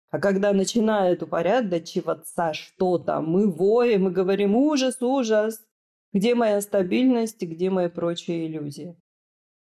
А 0.09 0.19
когда 0.19 0.53
начинает 0.53 1.21
упорядочиваться 1.21 2.53
что-то, 2.53 3.21
мы 3.21 3.51
воем 3.51 4.07
и 4.07 4.11
говорим 4.11 4.55
«ужас, 4.55 5.01
ужас!» 5.01 5.61
Где 6.13 6.35
моя 6.35 6.61
стабильность 6.61 7.43
и 7.43 7.45
где 7.45 7.69
мои 7.69 7.89
прочие 7.89 8.47
иллюзии? 8.47 8.95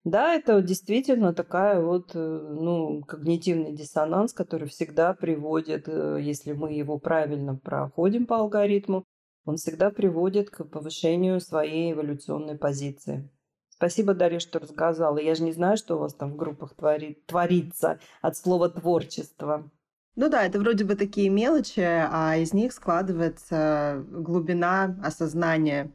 Да, 0.04 0.34
это 0.34 0.62
действительно 0.62 1.34
такая 1.34 1.80
вот, 1.80 2.12
э, 2.14 2.18
ну, 2.18 3.02
когнитивный 3.02 3.72
диссонанс, 3.72 4.32
который 4.32 4.68
всегда 4.68 5.12
приводит, 5.14 5.88
э, 5.88 6.18
если 6.22 6.52
мы 6.52 6.72
его 6.72 6.98
правильно 7.00 7.56
проходим 7.56 8.26
по 8.26 8.36
алгоритму, 8.36 9.02
он 9.44 9.56
всегда 9.56 9.90
приводит 9.90 10.50
к 10.50 10.64
повышению 10.64 11.40
своей 11.40 11.92
эволюционной 11.92 12.56
позиции. 12.56 13.28
Спасибо, 13.76 14.14
Дарья, 14.14 14.38
что 14.38 14.59
рассказала. 14.59 15.18
Я 15.18 15.35
же 15.35 15.42
не 15.42 15.52
знаю, 15.52 15.76
что 15.76 15.97
у 15.97 15.99
вас 15.99 16.14
там 16.14 16.33
в 16.33 16.37
группах 16.37 16.75
творит, 16.75 17.26
творится 17.26 17.99
от 18.23 18.37
слова 18.37 18.71
творчество. 18.71 19.71
Ну 20.14 20.30
да, 20.30 20.47
это 20.47 20.59
вроде 20.59 20.85
бы 20.85 20.95
такие 20.95 21.28
мелочи, 21.28 21.80
а 21.80 22.37
из 22.38 22.54
них 22.54 22.73
складывается 22.73 24.02
глубина 24.09 24.99
осознания. 25.04 25.92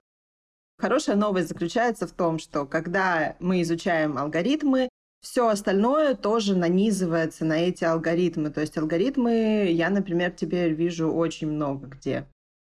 Хорошая 0.78 1.16
новость 1.16 1.50
заключается 1.50 2.06
в 2.06 2.12
том, 2.12 2.38
что 2.38 2.68
когда 2.68 3.36
мы 3.40 3.64
изучаем 3.64 4.18
алгоритмы, 4.20 4.90
все 5.22 5.48
остальное 5.48 6.14
тоже 6.14 6.56
нанизывается 6.56 7.46
на 7.46 7.54
эти 7.54 7.84
алгоритмы. 7.84 8.52
То 8.52 8.62
есть 8.62 8.78
алгоритмы 8.78 9.72
я, 9.72 9.90
например, 9.90 10.32
теперь 10.32 10.74
вижу 10.74 11.12
очень 11.12 11.48
много 11.48 11.88
где. 11.88 12.28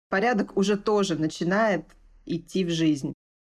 Порядок 0.09 0.57
уже 0.57 0.78
тоже 0.78 1.16
начинает 1.16 1.85
идти 2.25 2.64
в 2.64 2.71
жизнь. 2.71 3.12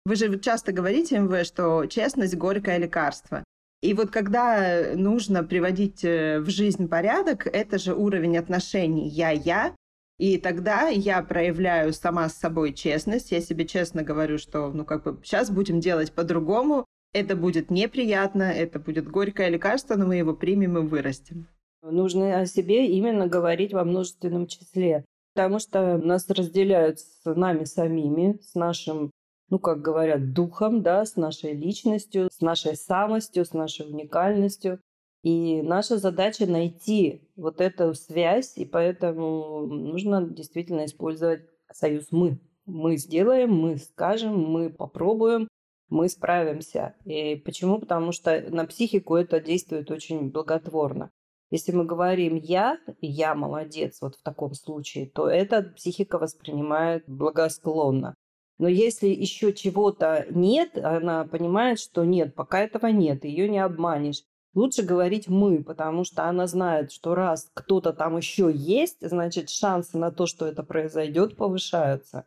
Вы 0.10 0.16
же 0.16 0.40
часто 0.40 0.72
говорите, 0.72 1.20
МВ, 1.20 1.46
что 1.46 1.86
честность– 1.86 2.36
горькое 2.36 2.80
лекарство. 2.80 3.44
И 3.84 3.94
вот 3.94 4.10
когда 4.10 4.96
нужно 4.96 5.44
приводить 5.44 6.04
э, 6.04 6.40
в 6.40 6.50
жизнь 6.50 6.88
порядок, 6.88 7.46
это 7.46 7.78
же 7.78 7.94
уровень 7.94 8.36
отношений 8.36 9.08
«я-я», 9.08 9.76
и 10.18 10.40
тогда 10.40 10.88
я 10.88 11.22
проявляю 11.22 11.94
сама 11.94 12.28
с 12.28 12.34
собой 12.34 12.74
честность, 12.74 13.32
я 13.32 13.40
себе 13.40 13.68
честно 13.68 14.02
говорю, 14.02 14.40
что, 14.40 14.72
ну, 14.72 14.84
как 14.84 15.04
бы, 15.04 15.20
сейчас 15.24 15.52
будем 15.52 15.80
делать 15.80 16.12
по-другому, 16.12 16.88
это 17.14 17.36
будет 17.36 17.70
неприятно, 17.70 18.52
это 18.52 18.80
будет 18.80 19.08
горькое 19.08 19.52
лекарство, 19.52 19.94
но 19.94 20.08
мы 20.08 20.16
его 20.16 20.34
примем 20.34 20.76
и 20.80 20.82
вырастем. 20.82 21.48
Нужно 21.84 22.40
о 22.40 22.48
себе 22.48 22.88
именно 22.88 23.28
говорить 23.28 23.74
во 23.74 23.84
множественном 23.84 24.48
числе, 24.48 25.06
потому 25.36 25.60
что 25.60 26.00
нас 26.00 26.28
разделяют 26.32 27.00
с 27.00 27.22
нами 27.26 27.66
самими, 27.66 28.40
с 28.42 28.56
нашим 28.56 29.12
ну, 29.50 29.60
как 29.60 29.82
говорят, 29.82 30.34
духом, 30.34 30.82
да, 30.82 31.06
с 31.06 31.16
нашей 31.16 31.54
личностью, 31.54 32.30
с 32.32 32.42
нашей 32.42 32.76
самостью, 32.76 33.46
с 33.46 33.54
нашей 33.54 33.88
уникальностью. 33.88 34.80
И 35.22 35.62
наша 35.62 35.98
задача 35.98 36.46
найти 36.46 37.28
вот 37.36 37.60
эту 37.60 37.94
связь, 37.94 38.58
и 38.58 38.66
поэтому 38.66 39.66
нужно 39.66 40.26
действительно 40.26 40.86
использовать 40.86 41.42
союз 41.72 42.08
«мы». 42.12 42.40
Мы 42.66 42.98
сделаем, 42.98 43.52
мы 43.52 43.78
скажем, 43.78 44.38
мы 44.40 44.70
попробуем, 44.70 45.48
мы 45.90 46.08
справимся. 46.08 46.96
И 47.04 47.36
почему? 47.36 47.80
Потому 47.80 48.12
что 48.12 48.42
на 48.50 48.66
психику 48.66 49.16
это 49.16 49.40
действует 49.40 49.90
очень 49.90 50.30
благотворно. 50.30 51.10
Если 51.52 51.72
мы 51.72 51.84
говорим 51.84 52.36
«я», 52.36 52.78
«я 53.02 53.34
молодец» 53.34 53.98
вот 54.02 54.16
в 54.16 54.22
таком 54.22 54.54
случае, 54.54 55.08
то 55.08 55.28
эта 55.28 55.64
психика 55.64 56.20
воспринимает 56.20 57.04
благосклонно. 57.08 58.14
Но 58.60 58.68
если 58.68 59.08
еще 59.08 59.54
чего-то 59.54 60.28
нет, 60.30 60.78
она 60.78 61.26
понимает, 61.26 61.80
что 61.80 62.04
нет, 62.04 62.36
пока 62.36 62.60
этого 62.60 62.88
нет, 62.88 63.24
ее 63.24 63.50
не 63.50 63.60
обманешь. 63.60 64.24
Лучше 64.54 64.84
говорить 64.84 65.30
«мы», 65.30 65.64
потому 65.64 66.04
что 66.04 66.26
она 66.26 66.46
знает, 66.46 66.92
что 66.92 67.16
раз 67.16 67.50
кто-то 67.54 67.94
там 67.94 68.18
еще 68.18 68.52
есть, 68.54 68.98
значит 69.00 69.50
шансы 69.50 69.98
на 69.98 70.12
то, 70.12 70.26
что 70.26 70.46
это 70.46 70.64
произойдет, 70.64 71.38
повышаются. 71.38 72.26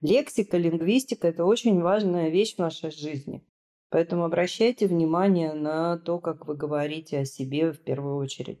Лексика, 0.00 0.56
лингвистика– 0.56 1.28
это 1.28 1.44
очень 1.44 1.80
важная 1.82 2.30
вещь 2.30 2.54
в 2.54 2.60
нашей 2.60 2.90
жизни. 2.90 3.44
Поэтому 3.90 4.24
обращайте 4.24 4.86
внимание 4.86 5.52
на 5.52 5.98
то, 5.98 6.18
как 6.18 6.46
вы 6.46 6.54
говорите 6.54 7.20
о 7.20 7.24
себе 7.24 7.72
в 7.72 7.80
первую 7.80 8.16
очередь. 8.16 8.60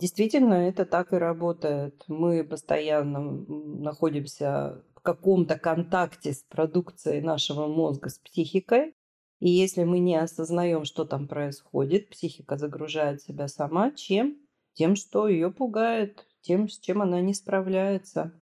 Действительно, 0.00 0.54
это 0.54 0.86
так 0.86 1.12
и 1.12 1.16
работает. 1.16 2.04
Мы 2.08 2.42
постоянно 2.42 3.20
находимся 3.20 4.82
в 5.00 5.02
каком-то 5.02 5.58
контакте 5.58 6.34
с 6.34 6.42
продукцией 6.42 7.22
нашего 7.22 7.66
мозга, 7.66 8.10
с 8.10 8.18
психикой. 8.18 8.94
И 9.38 9.48
если 9.48 9.84
мы 9.84 9.98
не 9.98 10.16
осознаем, 10.16 10.84
что 10.84 11.06
там 11.06 11.26
происходит, 11.26 12.10
психика 12.10 12.58
загружает 12.58 13.22
себя 13.22 13.48
сама 13.48 13.92
чем? 13.92 14.36
Тем, 14.74 14.96
что 14.96 15.26
ее 15.26 15.50
пугает, 15.50 16.26
тем, 16.42 16.68
с 16.68 16.78
чем 16.78 17.00
она 17.00 17.22
не 17.22 17.32
справляется. 17.32 18.38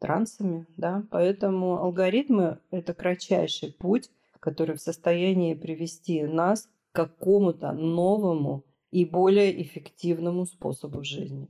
Трансами, 0.00 0.66
да. 0.76 1.04
Поэтому 1.12 1.78
алгоритмы– 1.78 2.58
это 2.72 2.92
кратчайший 2.92 3.72
путь, 3.72 4.10
который 4.40 4.74
в 4.74 4.80
состоянии 4.80 5.54
привести 5.54 6.24
нас 6.24 6.68
к 6.90 6.96
какому-то 6.96 7.70
новому 7.70 8.64
и 8.90 9.04
более 9.04 9.62
эффективному 9.62 10.46
способу 10.46 11.04
жизни. 11.04 11.48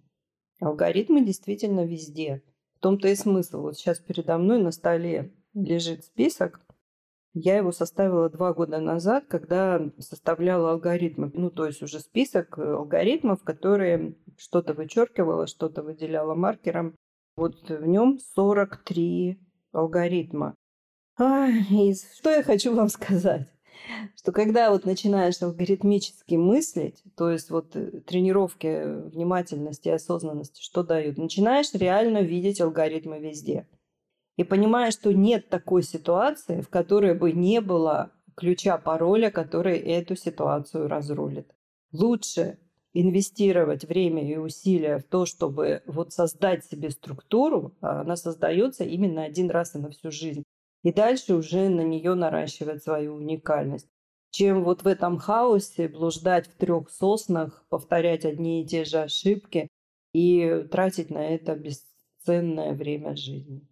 Алгоритмы 0.61 1.25
действительно 1.25 1.87
везде. 1.87 2.43
В 2.77 2.81
том-то 2.81 3.09
и 3.09 3.15
смысл. 3.15 3.63
Вот 3.63 3.77
сейчас 3.77 3.99
передо 3.99 4.39
мной 4.39 4.61
на 4.63 4.71
столе 4.71 5.33
лежит 5.55 6.05
список. 6.05 6.61
Я 7.33 7.57
его 7.57 7.73
составила 7.73 8.31
два 8.31 8.55
года 8.55 8.79
назад, 8.79 9.27
когда 9.29 9.91
составляла 9.99 10.73
алгоритмы. 10.73 11.31
Ну, 11.35 11.51
то 11.51 11.67
есть 11.67 11.83
уже 11.83 12.01
список 12.01 12.59
алгоритмов, 12.59 13.43
которые 13.43 14.17
что-то 14.39 14.73
вычеркивала, 14.73 15.47
что-то 15.47 15.83
выделяла 15.83 16.35
маркером. 16.35 16.95
Вот 17.37 17.69
в 17.69 17.87
нем 17.87 18.19
43 18.35 19.39
алгоритма. 19.73 20.55
А, 21.19 21.49
и 21.49 21.95
что 21.95 22.31
я 22.31 22.43
хочу 22.43 22.75
вам 22.75 22.89
сказать? 22.89 23.49
Что 24.17 24.33
когда 24.33 24.71
вот 24.71 24.85
начинаешь 24.85 25.41
алгоритмически 25.43 26.35
мыслить, 26.35 27.03
то 27.17 27.31
есть 27.31 27.51
вот 27.51 27.75
э, 27.77 28.01
тренировки 28.01 29.09
внимательности 29.09 29.89
и 29.89 29.93
осознанности, 29.93 30.63
что 30.63 30.83
дают, 30.83 31.19
начинаешь 31.19 31.73
реально 31.73 32.23
видеть 32.23 32.61
алгоритмы 32.61 33.19
везде. 33.19 33.67
И 34.37 34.45
понимаешь, 34.45 34.95
что 34.95 35.13
нет 35.13 35.49
такой 35.49 35.83
ситуации, 35.83 36.61
в 36.61 36.69
которой 36.69 37.15
бы 37.15 37.33
не 37.33 37.61
было 37.61 38.13
ключа 38.35 38.77
пароля, 38.79 39.31
который 39.31 39.79
эту 39.79 40.15
ситуацию 40.15 40.89
разрулит. 40.89 41.51
Лучше 41.93 42.59
инвестировать 42.93 43.85
время 43.85 44.27
и 44.27 44.37
усилия 44.37 44.99
в 44.99 45.05
то, 45.05 45.27
чтобы 45.27 45.83
вот 45.87 46.13
создать 46.13 46.65
себе 46.65 46.91
структуру, 46.91 47.75
а 47.81 48.01
она 48.01 48.17
создается 48.17 48.85
именно 48.85 49.25
один 49.25 49.51
раз 49.51 49.75
и 49.75 49.79
на 49.79 49.91
всю 49.91 50.11
жизнь 50.11 50.45
и 50.83 50.93
дальше 50.93 51.35
уже 51.35 51.69
на 51.69 51.83
нее 51.83 52.15
наращивать 52.15 52.83
свою 52.83 53.15
уникальность. 53.15 53.89
Чем 54.31 54.65
вот 54.65 54.83
в 54.83 54.87
этом 54.87 55.19
хаосе 55.19 55.89
блуждать 55.89 56.47
в 56.47 56.57
трех 56.57 56.91
соснах, 56.91 57.65
повторять 57.69 58.25
одни 58.25 58.63
и 58.63 58.67
те 58.67 58.85
же 58.85 58.99
ошибки 58.99 59.69
и 60.13 60.67
тратить 60.71 61.11
на 61.11 61.27
это 61.27 61.55
бесценное 61.55 62.75
время 62.75 63.17
жизни. 63.17 63.67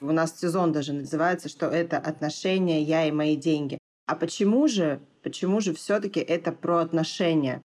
У 0.00 0.10
нас 0.10 0.36
сезон 0.36 0.72
даже 0.72 0.92
называется, 0.92 1.48
что 1.48 1.66
это 1.66 1.96
отношения 1.96 2.82
я 2.82 3.06
и 3.06 3.12
мои 3.12 3.36
деньги. 3.36 3.78
А 4.06 4.16
почему 4.16 4.66
же, 4.66 5.00
почему 5.22 5.60
же 5.60 5.72
все-таки 5.74 6.18
это 6.18 6.50
про 6.50 6.78
отношения? 6.78 7.62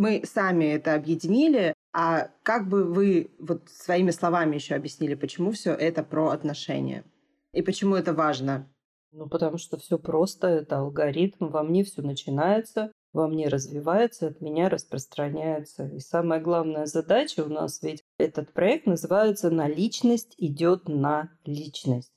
Мы 0.00 0.22
сами 0.24 0.64
это 0.64 0.94
объединили, 0.94 1.74
а 1.92 2.30
как 2.42 2.70
бы 2.70 2.84
вы 2.84 3.32
вот 3.38 3.68
своими 3.68 4.12
словами 4.12 4.54
еще 4.54 4.74
объяснили, 4.74 5.14
почему 5.14 5.52
все 5.52 5.74
это 5.74 6.02
про 6.02 6.30
отношения? 6.30 7.04
И 7.52 7.60
почему 7.60 7.96
это 7.96 8.14
важно? 8.14 8.66
Ну, 9.12 9.28
потому 9.28 9.58
что 9.58 9.76
все 9.76 9.98
просто, 9.98 10.46
это 10.46 10.78
алгоритм, 10.78 11.48
во 11.48 11.62
мне 11.62 11.84
все 11.84 12.00
начинается, 12.00 12.90
во 13.12 13.28
мне 13.28 13.48
развивается, 13.48 14.28
от 14.28 14.40
меня 14.40 14.70
распространяется. 14.70 15.88
И 15.88 15.98
самая 15.98 16.40
главная 16.40 16.86
задача 16.86 17.44
у 17.44 17.50
нас 17.50 17.82
ведь 17.82 18.02
этот 18.16 18.54
проект 18.54 18.86
называется 18.86 19.50
«На 19.50 19.68
личность 19.68 20.32
идет 20.38 20.88
на 20.88 21.30
личность». 21.44 22.14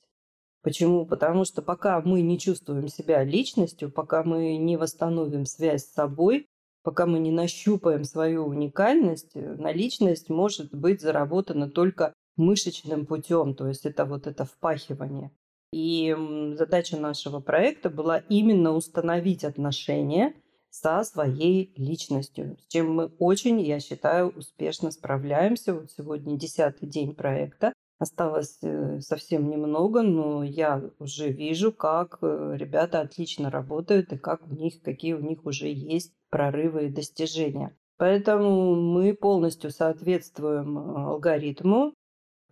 Почему? 0.62 1.04
Потому 1.04 1.44
что 1.44 1.60
пока 1.60 2.00
мы 2.00 2.22
не 2.22 2.38
чувствуем 2.38 2.88
себя 2.88 3.22
личностью, 3.24 3.92
пока 3.92 4.24
мы 4.24 4.56
не 4.56 4.78
восстановим 4.78 5.44
связь 5.44 5.84
с 5.84 5.92
собой, 5.92 6.46
Пока 6.84 7.06
мы 7.06 7.18
не 7.18 7.32
нащупаем 7.32 8.04
свою 8.04 8.44
уникальность, 8.44 9.30
э, 9.34 9.54
наличность 9.54 10.28
может 10.28 10.72
быть 10.74 11.00
заработана 11.00 11.68
только 11.70 12.12
мышечным 12.36 13.06
путем, 13.06 13.54
то 13.54 13.66
есть 13.66 13.86
это 13.86 14.04
вот 14.04 14.26
это 14.26 14.44
впахивание. 14.44 15.30
И 15.72 16.14
задача 16.56 16.98
нашего 16.98 17.40
проекта 17.40 17.88
была 17.88 18.18
именно 18.18 18.74
установить 18.74 19.44
отношения 19.44 20.34
со 20.68 21.02
своей 21.04 21.72
личностью, 21.76 22.58
с 22.60 22.72
чем 22.72 22.94
мы 22.94 23.06
очень, 23.18 23.60
я 23.60 23.80
считаю, 23.80 24.28
успешно 24.28 24.90
справляемся. 24.90 25.72
Вот 25.74 25.90
сегодня 25.90 26.36
десятый 26.36 26.88
день 26.88 27.14
проекта. 27.14 27.72
Осталось 27.98 28.58
э, 28.62 29.00
совсем 29.00 29.48
немного, 29.48 30.02
но 30.02 30.42
я 30.42 30.82
уже 30.98 31.30
вижу, 31.30 31.72
как 31.72 32.18
э, 32.22 32.54
ребята 32.56 33.00
отлично 33.00 33.50
работают 33.50 34.12
и 34.12 34.18
как 34.18 34.46
у 34.46 34.54
них, 34.54 34.82
какие 34.82 35.12
у 35.12 35.20
них 35.20 35.46
уже 35.46 35.68
есть 35.68 36.12
прорывы 36.28 36.86
и 36.86 36.92
достижения. 36.92 37.76
Поэтому 37.96 38.74
мы 38.74 39.14
полностью 39.14 39.70
соответствуем 39.70 40.76
э, 40.76 41.04
алгоритму. 41.04 41.94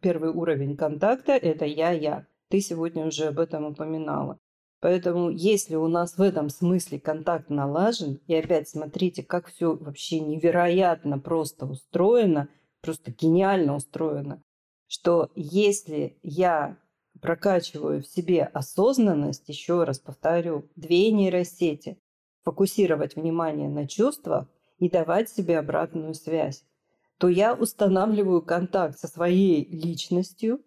Первый 0.00 0.30
уровень 0.30 0.76
контакта– 0.76 1.32
это 1.32 1.64
я-я. 1.64 2.26
Ты 2.48 2.60
сегодня 2.60 3.06
уже 3.06 3.26
об 3.26 3.40
этом 3.40 3.64
упоминала. 3.64 4.38
Поэтому 4.80 5.30
если 5.30 5.74
у 5.74 5.88
нас 5.88 6.18
в 6.18 6.22
этом 6.22 6.50
смысле 6.50 7.00
контакт 7.00 7.50
налажен, 7.50 8.20
и 8.26 8.34
опять 8.34 8.68
смотрите, 8.68 9.22
как 9.22 9.46
все 9.46 9.74
вообще 9.74 10.20
невероятно 10.20 11.18
просто 11.18 11.66
устроено, 11.66 12.48
просто 12.80 13.12
гениально 13.12 13.76
устроено, 13.76 14.42
что 14.92 15.30
если 15.34 16.18
я 16.22 16.76
прокачиваю 17.22 18.02
в 18.02 18.06
себе 18.06 18.42
осознанность, 18.44 19.48
еще 19.48 19.84
раз 19.84 19.98
повторю, 19.98 20.68
две 20.76 21.10
нейросети, 21.10 21.98
фокусировать 22.44 23.16
внимание 23.16 23.70
на 23.70 23.88
чувствах 23.88 24.48
и 24.78 24.90
давать 24.90 25.30
себе 25.30 25.58
обратную 25.58 26.12
связь, 26.12 26.66
то 27.16 27.30
я 27.30 27.54
устанавливаю 27.54 28.42
контакт 28.42 28.98
со 28.98 29.08
своей 29.08 29.64
личностью 29.64 30.60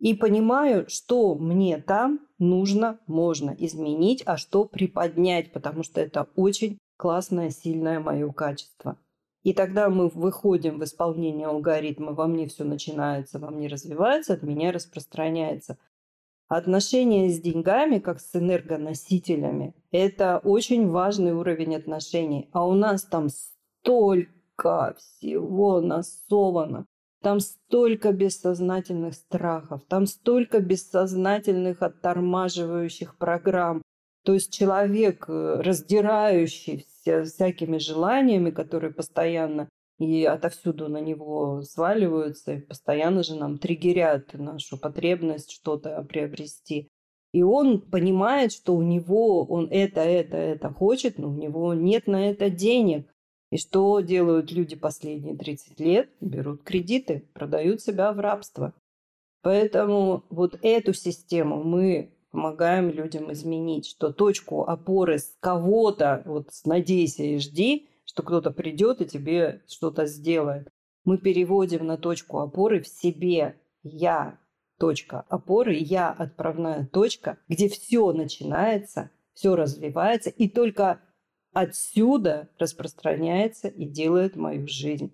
и 0.00 0.14
понимаю, 0.14 0.86
что 0.88 1.36
мне 1.36 1.78
там 1.78 2.26
нужно, 2.40 2.98
можно 3.06 3.54
изменить, 3.56 4.24
а 4.26 4.36
что 4.36 4.64
приподнять, 4.64 5.52
потому 5.52 5.84
что 5.84 6.00
это 6.00 6.26
очень 6.34 6.76
классное, 6.96 7.50
сильное 7.50 8.00
мое 8.00 8.32
качество. 8.32 8.98
И 9.42 9.54
тогда 9.54 9.88
мы 9.88 10.08
выходим 10.08 10.78
в 10.78 10.84
исполнение 10.84 11.46
алгоритма, 11.46 12.12
во 12.12 12.26
мне 12.26 12.46
все 12.46 12.64
начинается, 12.64 13.38
во 13.38 13.50
мне 13.50 13.68
развивается, 13.68 14.34
от 14.34 14.42
меня 14.42 14.70
распространяется. 14.70 15.78
Отношения 16.48 17.30
с 17.30 17.40
деньгами, 17.40 18.00
как 18.00 18.20
с 18.20 18.34
энергоносителями, 18.34 19.74
это 19.92 20.40
очень 20.42 20.88
важный 20.88 21.32
уровень 21.32 21.76
отношений. 21.76 22.50
А 22.52 22.66
у 22.66 22.74
нас 22.74 23.04
там 23.04 23.28
столько 23.28 24.96
всего 24.98 25.80
насовано. 25.80 26.86
Там 27.22 27.40
столько 27.40 28.12
бессознательных 28.12 29.14
страхов, 29.14 29.82
там 29.88 30.06
столько 30.06 30.60
бессознательных 30.60 31.82
оттормаживающих 31.82 33.16
программ. 33.18 33.82
То 34.24 34.34
есть 34.34 34.52
человек, 34.52 35.26
э, 35.28 35.60
раздирающий 35.60 36.86
всякими 37.24 37.78
желаниями, 37.78 38.50
которые 38.50 38.92
постоянно 38.92 39.68
и 39.98 40.24
отовсюду 40.24 40.88
на 40.88 40.98
него 40.98 41.62
сваливаются, 41.62 42.54
и 42.54 42.60
постоянно 42.60 43.22
же 43.22 43.36
нам 43.36 43.58
триггерят 43.58 44.32
нашу 44.32 44.78
потребность 44.78 45.52
что-то 45.52 46.02
приобрести. 46.02 46.88
И 47.32 47.42
он 47.42 47.80
понимает, 47.80 48.52
что 48.52 48.74
у 48.74 48.82
него 48.82 49.44
он 49.44 49.68
это, 49.70 50.00
это, 50.00 50.36
это 50.36 50.70
хочет, 50.70 51.18
но 51.18 51.28
у 51.28 51.34
него 51.34 51.74
нет 51.74 52.06
на 52.06 52.30
это 52.30 52.50
денег. 52.50 53.08
И 53.52 53.58
что 53.58 54.00
делают 54.00 54.50
люди 54.52 54.74
последние 54.74 55.36
30 55.36 55.78
лет? 55.80 56.10
Берут 56.20 56.62
кредиты, 56.62 57.28
продают 57.34 57.82
себя 57.82 58.12
в 58.12 58.20
рабство. 58.20 58.72
Поэтому 59.42 60.24
вот 60.30 60.58
эту 60.62 60.92
систему 60.92 61.62
мы 61.62 62.12
помогаем 62.30 62.90
людям 62.90 63.32
изменить, 63.32 63.86
что 63.86 64.12
точку 64.12 64.64
опоры 64.64 65.18
с 65.18 65.36
кого-то, 65.40 66.22
вот 66.24 66.48
надейся 66.64 67.22
и 67.22 67.38
жди, 67.38 67.88
что 68.04 68.22
кто-то 68.22 68.50
придет 68.50 69.00
и 69.00 69.06
тебе 69.06 69.62
что-то 69.66 70.06
сделает. 70.06 70.68
Мы 71.04 71.18
переводим 71.18 71.86
на 71.86 71.96
точку 71.96 72.40
опоры 72.40 72.80
в 72.80 72.88
себе. 72.88 73.60
Я 73.82 74.38
точка 74.78 75.24
опоры, 75.28 75.74
я 75.74 76.10
отправная 76.10 76.86
точка, 76.86 77.38
где 77.48 77.68
все 77.68 78.12
начинается, 78.12 79.10
все 79.34 79.56
развивается, 79.56 80.30
и 80.30 80.48
только 80.48 81.00
отсюда 81.52 82.48
распространяется 82.58 83.68
и 83.68 83.86
делает 83.86 84.36
мою 84.36 84.66
жизнь. 84.66 85.12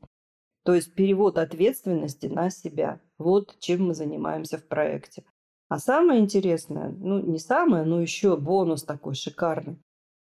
То 0.65 0.75
есть 0.75 0.95
перевод 0.95 1.39
ответственности 1.39 2.27
на 2.27 2.51
себя. 2.51 3.01
Вот 3.19 3.57
чем 3.61 3.87
мы 3.87 3.95
занимаемся 3.95 4.59
в 4.59 4.67
проекте. 4.67 5.25
А 5.69 5.79
самое 5.79 6.21
интересное, 6.21 6.95
ну 6.99 7.19
не 7.19 7.39
самое, 7.39 7.85
но 7.85 8.01
еще 8.01 8.37
бонус 8.37 8.85
такой 8.85 9.15
шикарный, 9.15 9.79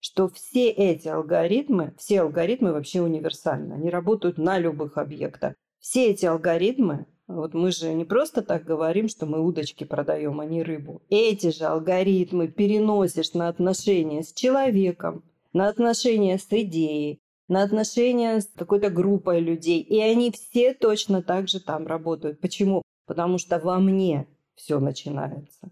что 0.01 0.29
все 0.29 0.71
эти 0.71 1.09
алгоритмы, 1.09 1.95
все 1.99 2.23
алгоритмы 2.23 2.73
вообще 2.73 3.03
универсальны, 3.03 3.75
они 3.75 3.91
работают 3.91 4.39
на 4.39 4.59
любых 4.59 4.97
объектах. 4.97 5.55
Все 5.79 6.11
эти 6.11 6.25
алгоритмы, 6.25 7.07
вот 7.29 7.55
мы 7.55 7.71
же 7.71 7.93
не 7.93 8.05
просто 8.05 8.43
так 8.43 8.65
говорим, 8.65 9.09
что 9.09 9.27
мы 9.27 9.45
удочки 9.45 9.85
продаем, 9.85 10.41
а 10.41 10.47
не 10.47 10.63
рыбу. 10.63 11.03
Эти 11.11 11.51
же 11.51 11.65
алгоритмы 11.65 12.49
переносишь 12.49 13.35
на 13.35 13.49
отношения 13.49 14.23
с 14.23 14.33
человеком, 14.33 15.23
на 15.53 15.69
отношения 15.69 16.39
с 16.39 16.47
идеей, 16.51 17.21
на 17.49 17.63
отношения 17.63 18.41
с 18.41 18.47
какой-то 18.47 18.91
группой 18.91 19.41
людей. 19.41 19.81
И 19.81 20.01
они 20.01 20.31
все 20.31 20.73
точно 20.73 21.23
так 21.23 21.49
же 21.49 21.61
там 21.61 21.87
работают. 21.87 22.41
Почему? 22.41 22.83
Потому 23.07 23.39
что 23.39 23.59
во 23.59 23.79
мне 23.79 24.27
все 24.57 24.81
начинается. 24.81 25.71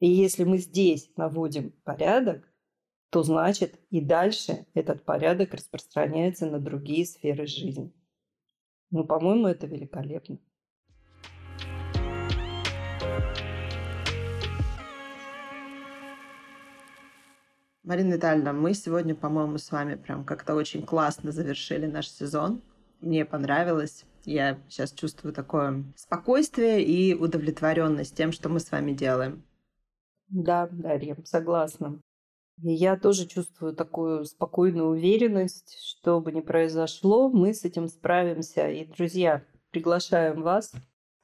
И 0.00 0.08
если 0.08 0.44
мы 0.44 0.58
здесь 0.58 1.10
наводим 1.16 1.72
порядок, 1.84 2.48
то 3.10 3.22
значит 3.22 3.78
и 3.90 4.00
дальше 4.00 4.66
этот 4.74 5.04
порядок 5.04 5.54
распространяется 5.54 6.46
на 6.46 6.58
другие 6.58 7.06
сферы 7.06 7.46
жизни. 7.46 7.92
Ну, 8.90 9.04
по-моему, 9.04 9.46
это 9.46 9.66
великолепно. 9.66 10.38
Марина 17.84 18.14
Витальевна, 18.14 18.54
мы 18.54 18.72
сегодня, 18.72 19.14
по-моему, 19.14 19.58
с 19.58 19.70
вами 19.70 19.96
прям 19.96 20.24
как-то 20.24 20.54
очень 20.54 20.86
классно 20.86 21.32
завершили 21.32 21.86
наш 21.86 22.08
сезон. 22.08 22.62
Мне 23.00 23.26
понравилось. 23.26 24.06
Я 24.24 24.58
сейчас 24.68 24.92
чувствую 24.92 25.34
такое 25.34 25.84
спокойствие 25.96 26.82
и 26.82 27.14
удовлетворенность 27.14 28.16
тем, 28.16 28.32
что 28.32 28.48
мы 28.48 28.60
с 28.60 28.70
вами 28.70 28.92
делаем. 28.92 29.44
Да, 30.28 30.68
Дарья, 30.70 31.16
согласна. 31.24 32.00
И 32.62 32.72
я 32.72 32.96
тоже 32.96 33.26
чувствую 33.26 33.74
такую 33.74 34.24
спокойную 34.24 34.86
уверенность, 34.86 35.76
что 35.82 36.20
бы 36.20 36.32
ни 36.32 36.40
произошло, 36.40 37.28
мы 37.28 37.52
с 37.52 37.64
этим 37.64 37.88
справимся. 37.88 38.70
И, 38.70 38.84
друзья, 38.86 39.44
приглашаем 39.70 40.42
вас 40.42 40.72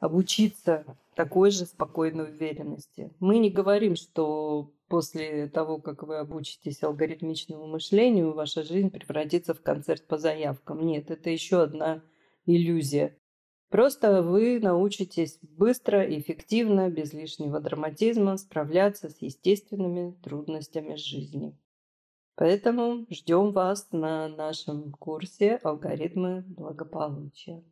обучиться 0.00 0.84
такой 1.14 1.50
же 1.50 1.66
спокойной 1.66 2.30
уверенности. 2.30 3.12
Мы 3.20 3.38
не 3.38 3.50
говорим, 3.50 3.94
что 3.94 4.72
после 4.88 5.48
того, 5.48 5.78
как 5.78 6.02
вы 6.02 6.18
обучитесь 6.18 6.82
алгоритмичному 6.82 7.66
мышлению, 7.66 8.32
ваша 8.32 8.64
жизнь 8.64 8.90
превратится 8.90 9.54
в 9.54 9.62
концерт 9.62 10.06
по 10.06 10.18
заявкам. 10.18 10.84
Нет, 10.84 11.10
это 11.10 11.30
еще 11.30 11.62
одна 11.62 12.02
иллюзия. 12.46 13.16
Просто 13.70 14.22
вы 14.22 14.58
научитесь 14.60 15.38
быстро, 15.42 16.02
эффективно, 16.02 16.90
без 16.90 17.12
лишнего 17.12 17.60
драматизма 17.60 18.36
справляться 18.36 19.08
с 19.10 19.22
естественными 19.22 20.12
трудностями 20.22 20.96
жизни. 20.96 21.56
Поэтому 22.34 23.06
ждем 23.10 23.52
вас 23.52 23.88
на 23.92 24.28
нашем 24.28 24.92
курсе 24.92 25.60
«Алгоритмы 25.62 26.42
благополучия». 26.48 27.62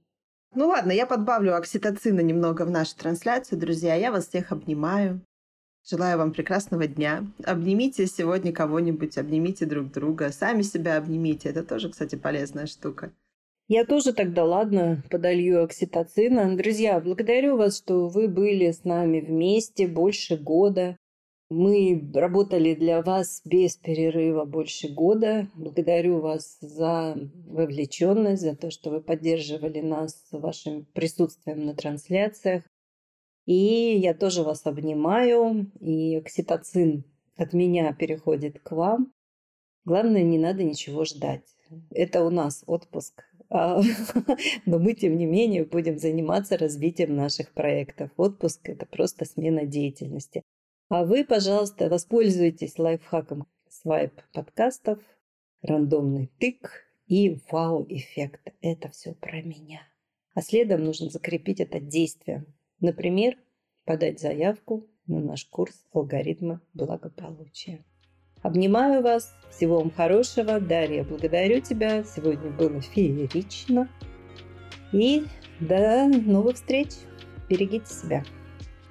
Ну 0.54 0.68
ладно, 0.68 0.92
я 0.92 1.06
подбавлю 1.06 1.56
окситоцина 1.56 2.20
немного 2.20 2.62
в 2.64 2.70
нашу 2.70 2.96
трансляцию, 2.96 3.58
друзья. 3.58 3.94
Я 3.94 4.12
вас 4.12 4.28
всех 4.28 4.52
обнимаю. 4.52 5.20
Желаю 5.84 6.18
вам 6.18 6.32
прекрасного 6.32 6.86
дня. 6.86 7.26
Обнимите 7.44 8.06
сегодня 8.06 8.52
кого-нибудь, 8.52 9.18
обнимите 9.18 9.66
друг 9.66 9.90
друга, 9.90 10.30
сами 10.30 10.62
себя 10.62 10.98
обнимите. 10.98 11.48
Это 11.48 11.64
тоже, 11.64 11.90
кстати, 11.90 12.16
полезная 12.16 12.66
штука. 12.66 13.12
Я 13.70 13.84
тоже 13.84 14.14
тогда, 14.14 14.46
ладно, 14.46 15.04
подолью 15.10 15.62
окситоцина. 15.62 16.56
Друзья, 16.56 16.98
благодарю 17.00 17.58
вас, 17.58 17.76
что 17.76 18.08
вы 18.08 18.26
были 18.26 18.70
с 18.70 18.82
нами 18.84 19.20
вместе 19.20 19.86
больше 19.86 20.38
года. 20.38 20.96
Мы 21.50 22.10
работали 22.14 22.74
для 22.74 23.02
вас 23.02 23.42
без 23.44 23.76
перерыва 23.76 24.46
больше 24.46 24.88
года. 24.88 25.48
Благодарю 25.54 26.20
вас 26.20 26.56
за 26.62 27.14
вовлеченность, 27.46 28.40
за 28.40 28.56
то, 28.56 28.70
что 28.70 28.88
вы 28.88 29.02
поддерживали 29.02 29.82
нас 29.82 30.26
вашим 30.32 30.86
присутствием 30.94 31.66
на 31.66 31.74
трансляциях. 31.74 32.64
И 33.44 33.98
я 33.98 34.14
тоже 34.14 34.44
вас 34.44 34.64
обнимаю, 34.64 35.70
и 35.78 36.16
окситоцин 36.16 37.04
от 37.36 37.52
меня 37.52 37.92
переходит 37.92 38.60
к 38.60 38.72
вам. 38.72 39.12
Главное, 39.84 40.22
не 40.22 40.38
надо 40.38 40.64
ничего 40.64 41.04
ждать. 41.04 41.44
Это 41.90 42.24
у 42.24 42.30
нас 42.30 42.64
отпуск. 42.66 43.27
А, 43.50 43.80
но 44.66 44.78
мы, 44.78 44.94
тем 44.94 45.16
не 45.16 45.26
менее, 45.26 45.64
будем 45.64 45.98
заниматься 45.98 46.58
развитием 46.58 47.16
наших 47.16 47.52
проектов. 47.52 48.10
Отпуск– 48.16 48.60
это 48.68 48.86
просто 48.86 49.24
смена 49.24 49.64
деятельности. 49.64 50.42
А 50.88 51.04
вы, 51.04 51.24
пожалуйста, 51.24 51.88
воспользуйтесь 51.88 52.78
лайфхаком 52.78 53.46
свайп 53.68 54.20
подкастов, 54.32 54.98
рандомный 55.62 56.30
тык 56.38 56.84
и 57.06 57.40
вау-эффект. 57.50 58.52
Это 58.60 58.88
все 58.90 59.14
про 59.14 59.42
меня. 59.42 59.82
А 60.34 60.42
следом 60.42 60.84
нужно 60.84 61.10
закрепить 61.10 61.60
это 61.60 61.80
действием. 61.80 62.46
Например, 62.80 63.36
подать 63.84 64.20
заявку 64.20 64.86
на 65.06 65.20
наш 65.20 65.44
курс 65.46 65.84
«Алгоритмы 65.92 66.60
благополучия». 66.74 67.84
Обнимаю 68.42 69.02
вас. 69.02 69.34
Всего 69.50 69.78
вам 69.78 69.90
хорошего. 69.90 70.60
Дарья, 70.60 71.04
благодарю 71.04 71.60
тебя. 71.60 72.04
Сегодня 72.04 72.50
было 72.50 72.80
феерично. 72.80 73.88
И 74.92 75.26
до 75.60 76.06
новых 76.08 76.56
встреч. 76.56 76.90
Берегите 77.48 77.92
себя. 77.92 78.24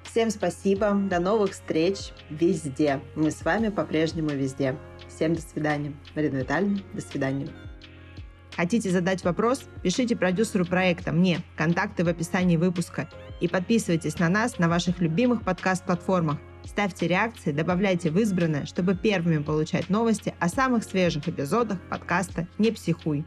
Всем 0.02 0.30
спасибо. 0.30 0.92
До 0.92 1.20
новых 1.20 1.52
встреч 1.52 2.10
везде. 2.30 3.00
Мы 3.14 3.30
с 3.30 3.44
вами 3.44 3.68
по-прежнему 3.68 4.30
везде. 4.30 4.76
Всем 5.08 5.34
до 5.34 5.40
свидания. 5.40 5.92
Марина 6.14 6.38
Витальевна, 6.38 6.78
до 6.92 7.00
свидания. 7.00 7.48
Хотите 8.54 8.90
задать 8.90 9.22
вопрос? 9.22 9.62
Пишите 9.82 10.16
продюсеру 10.16 10.66
проекта 10.66 11.12
мне. 11.12 11.38
Контакты 11.56 12.04
в 12.04 12.08
описании 12.08 12.56
выпуска. 12.56 13.08
И 13.40 13.46
подписывайтесь 13.46 14.18
на 14.18 14.28
нас 14.28 14.58
на 14.58 14.68
ваших 14.68 15.00
любимых 15.00 15.44
подкаст-платформах. 15.44 16.38
Ставьте 16.68 17.08
реакции, 17.08 17.50
добавляйте 17.50 18.10
в 18.10 18.18
избранное, 18.18 18.66
чтобы 18.66 18.94
первыми 18.94 19.42
получать 19.42 19.88
новости 19.88 20.34
о 20.38 20.50
самых 20.50 20.84
свежих 20.84 21.26
эпизодах 21.26 21.80
подкаста 21.88 22.46
«Не 22.58 22.70
психуй». 22.70 23.24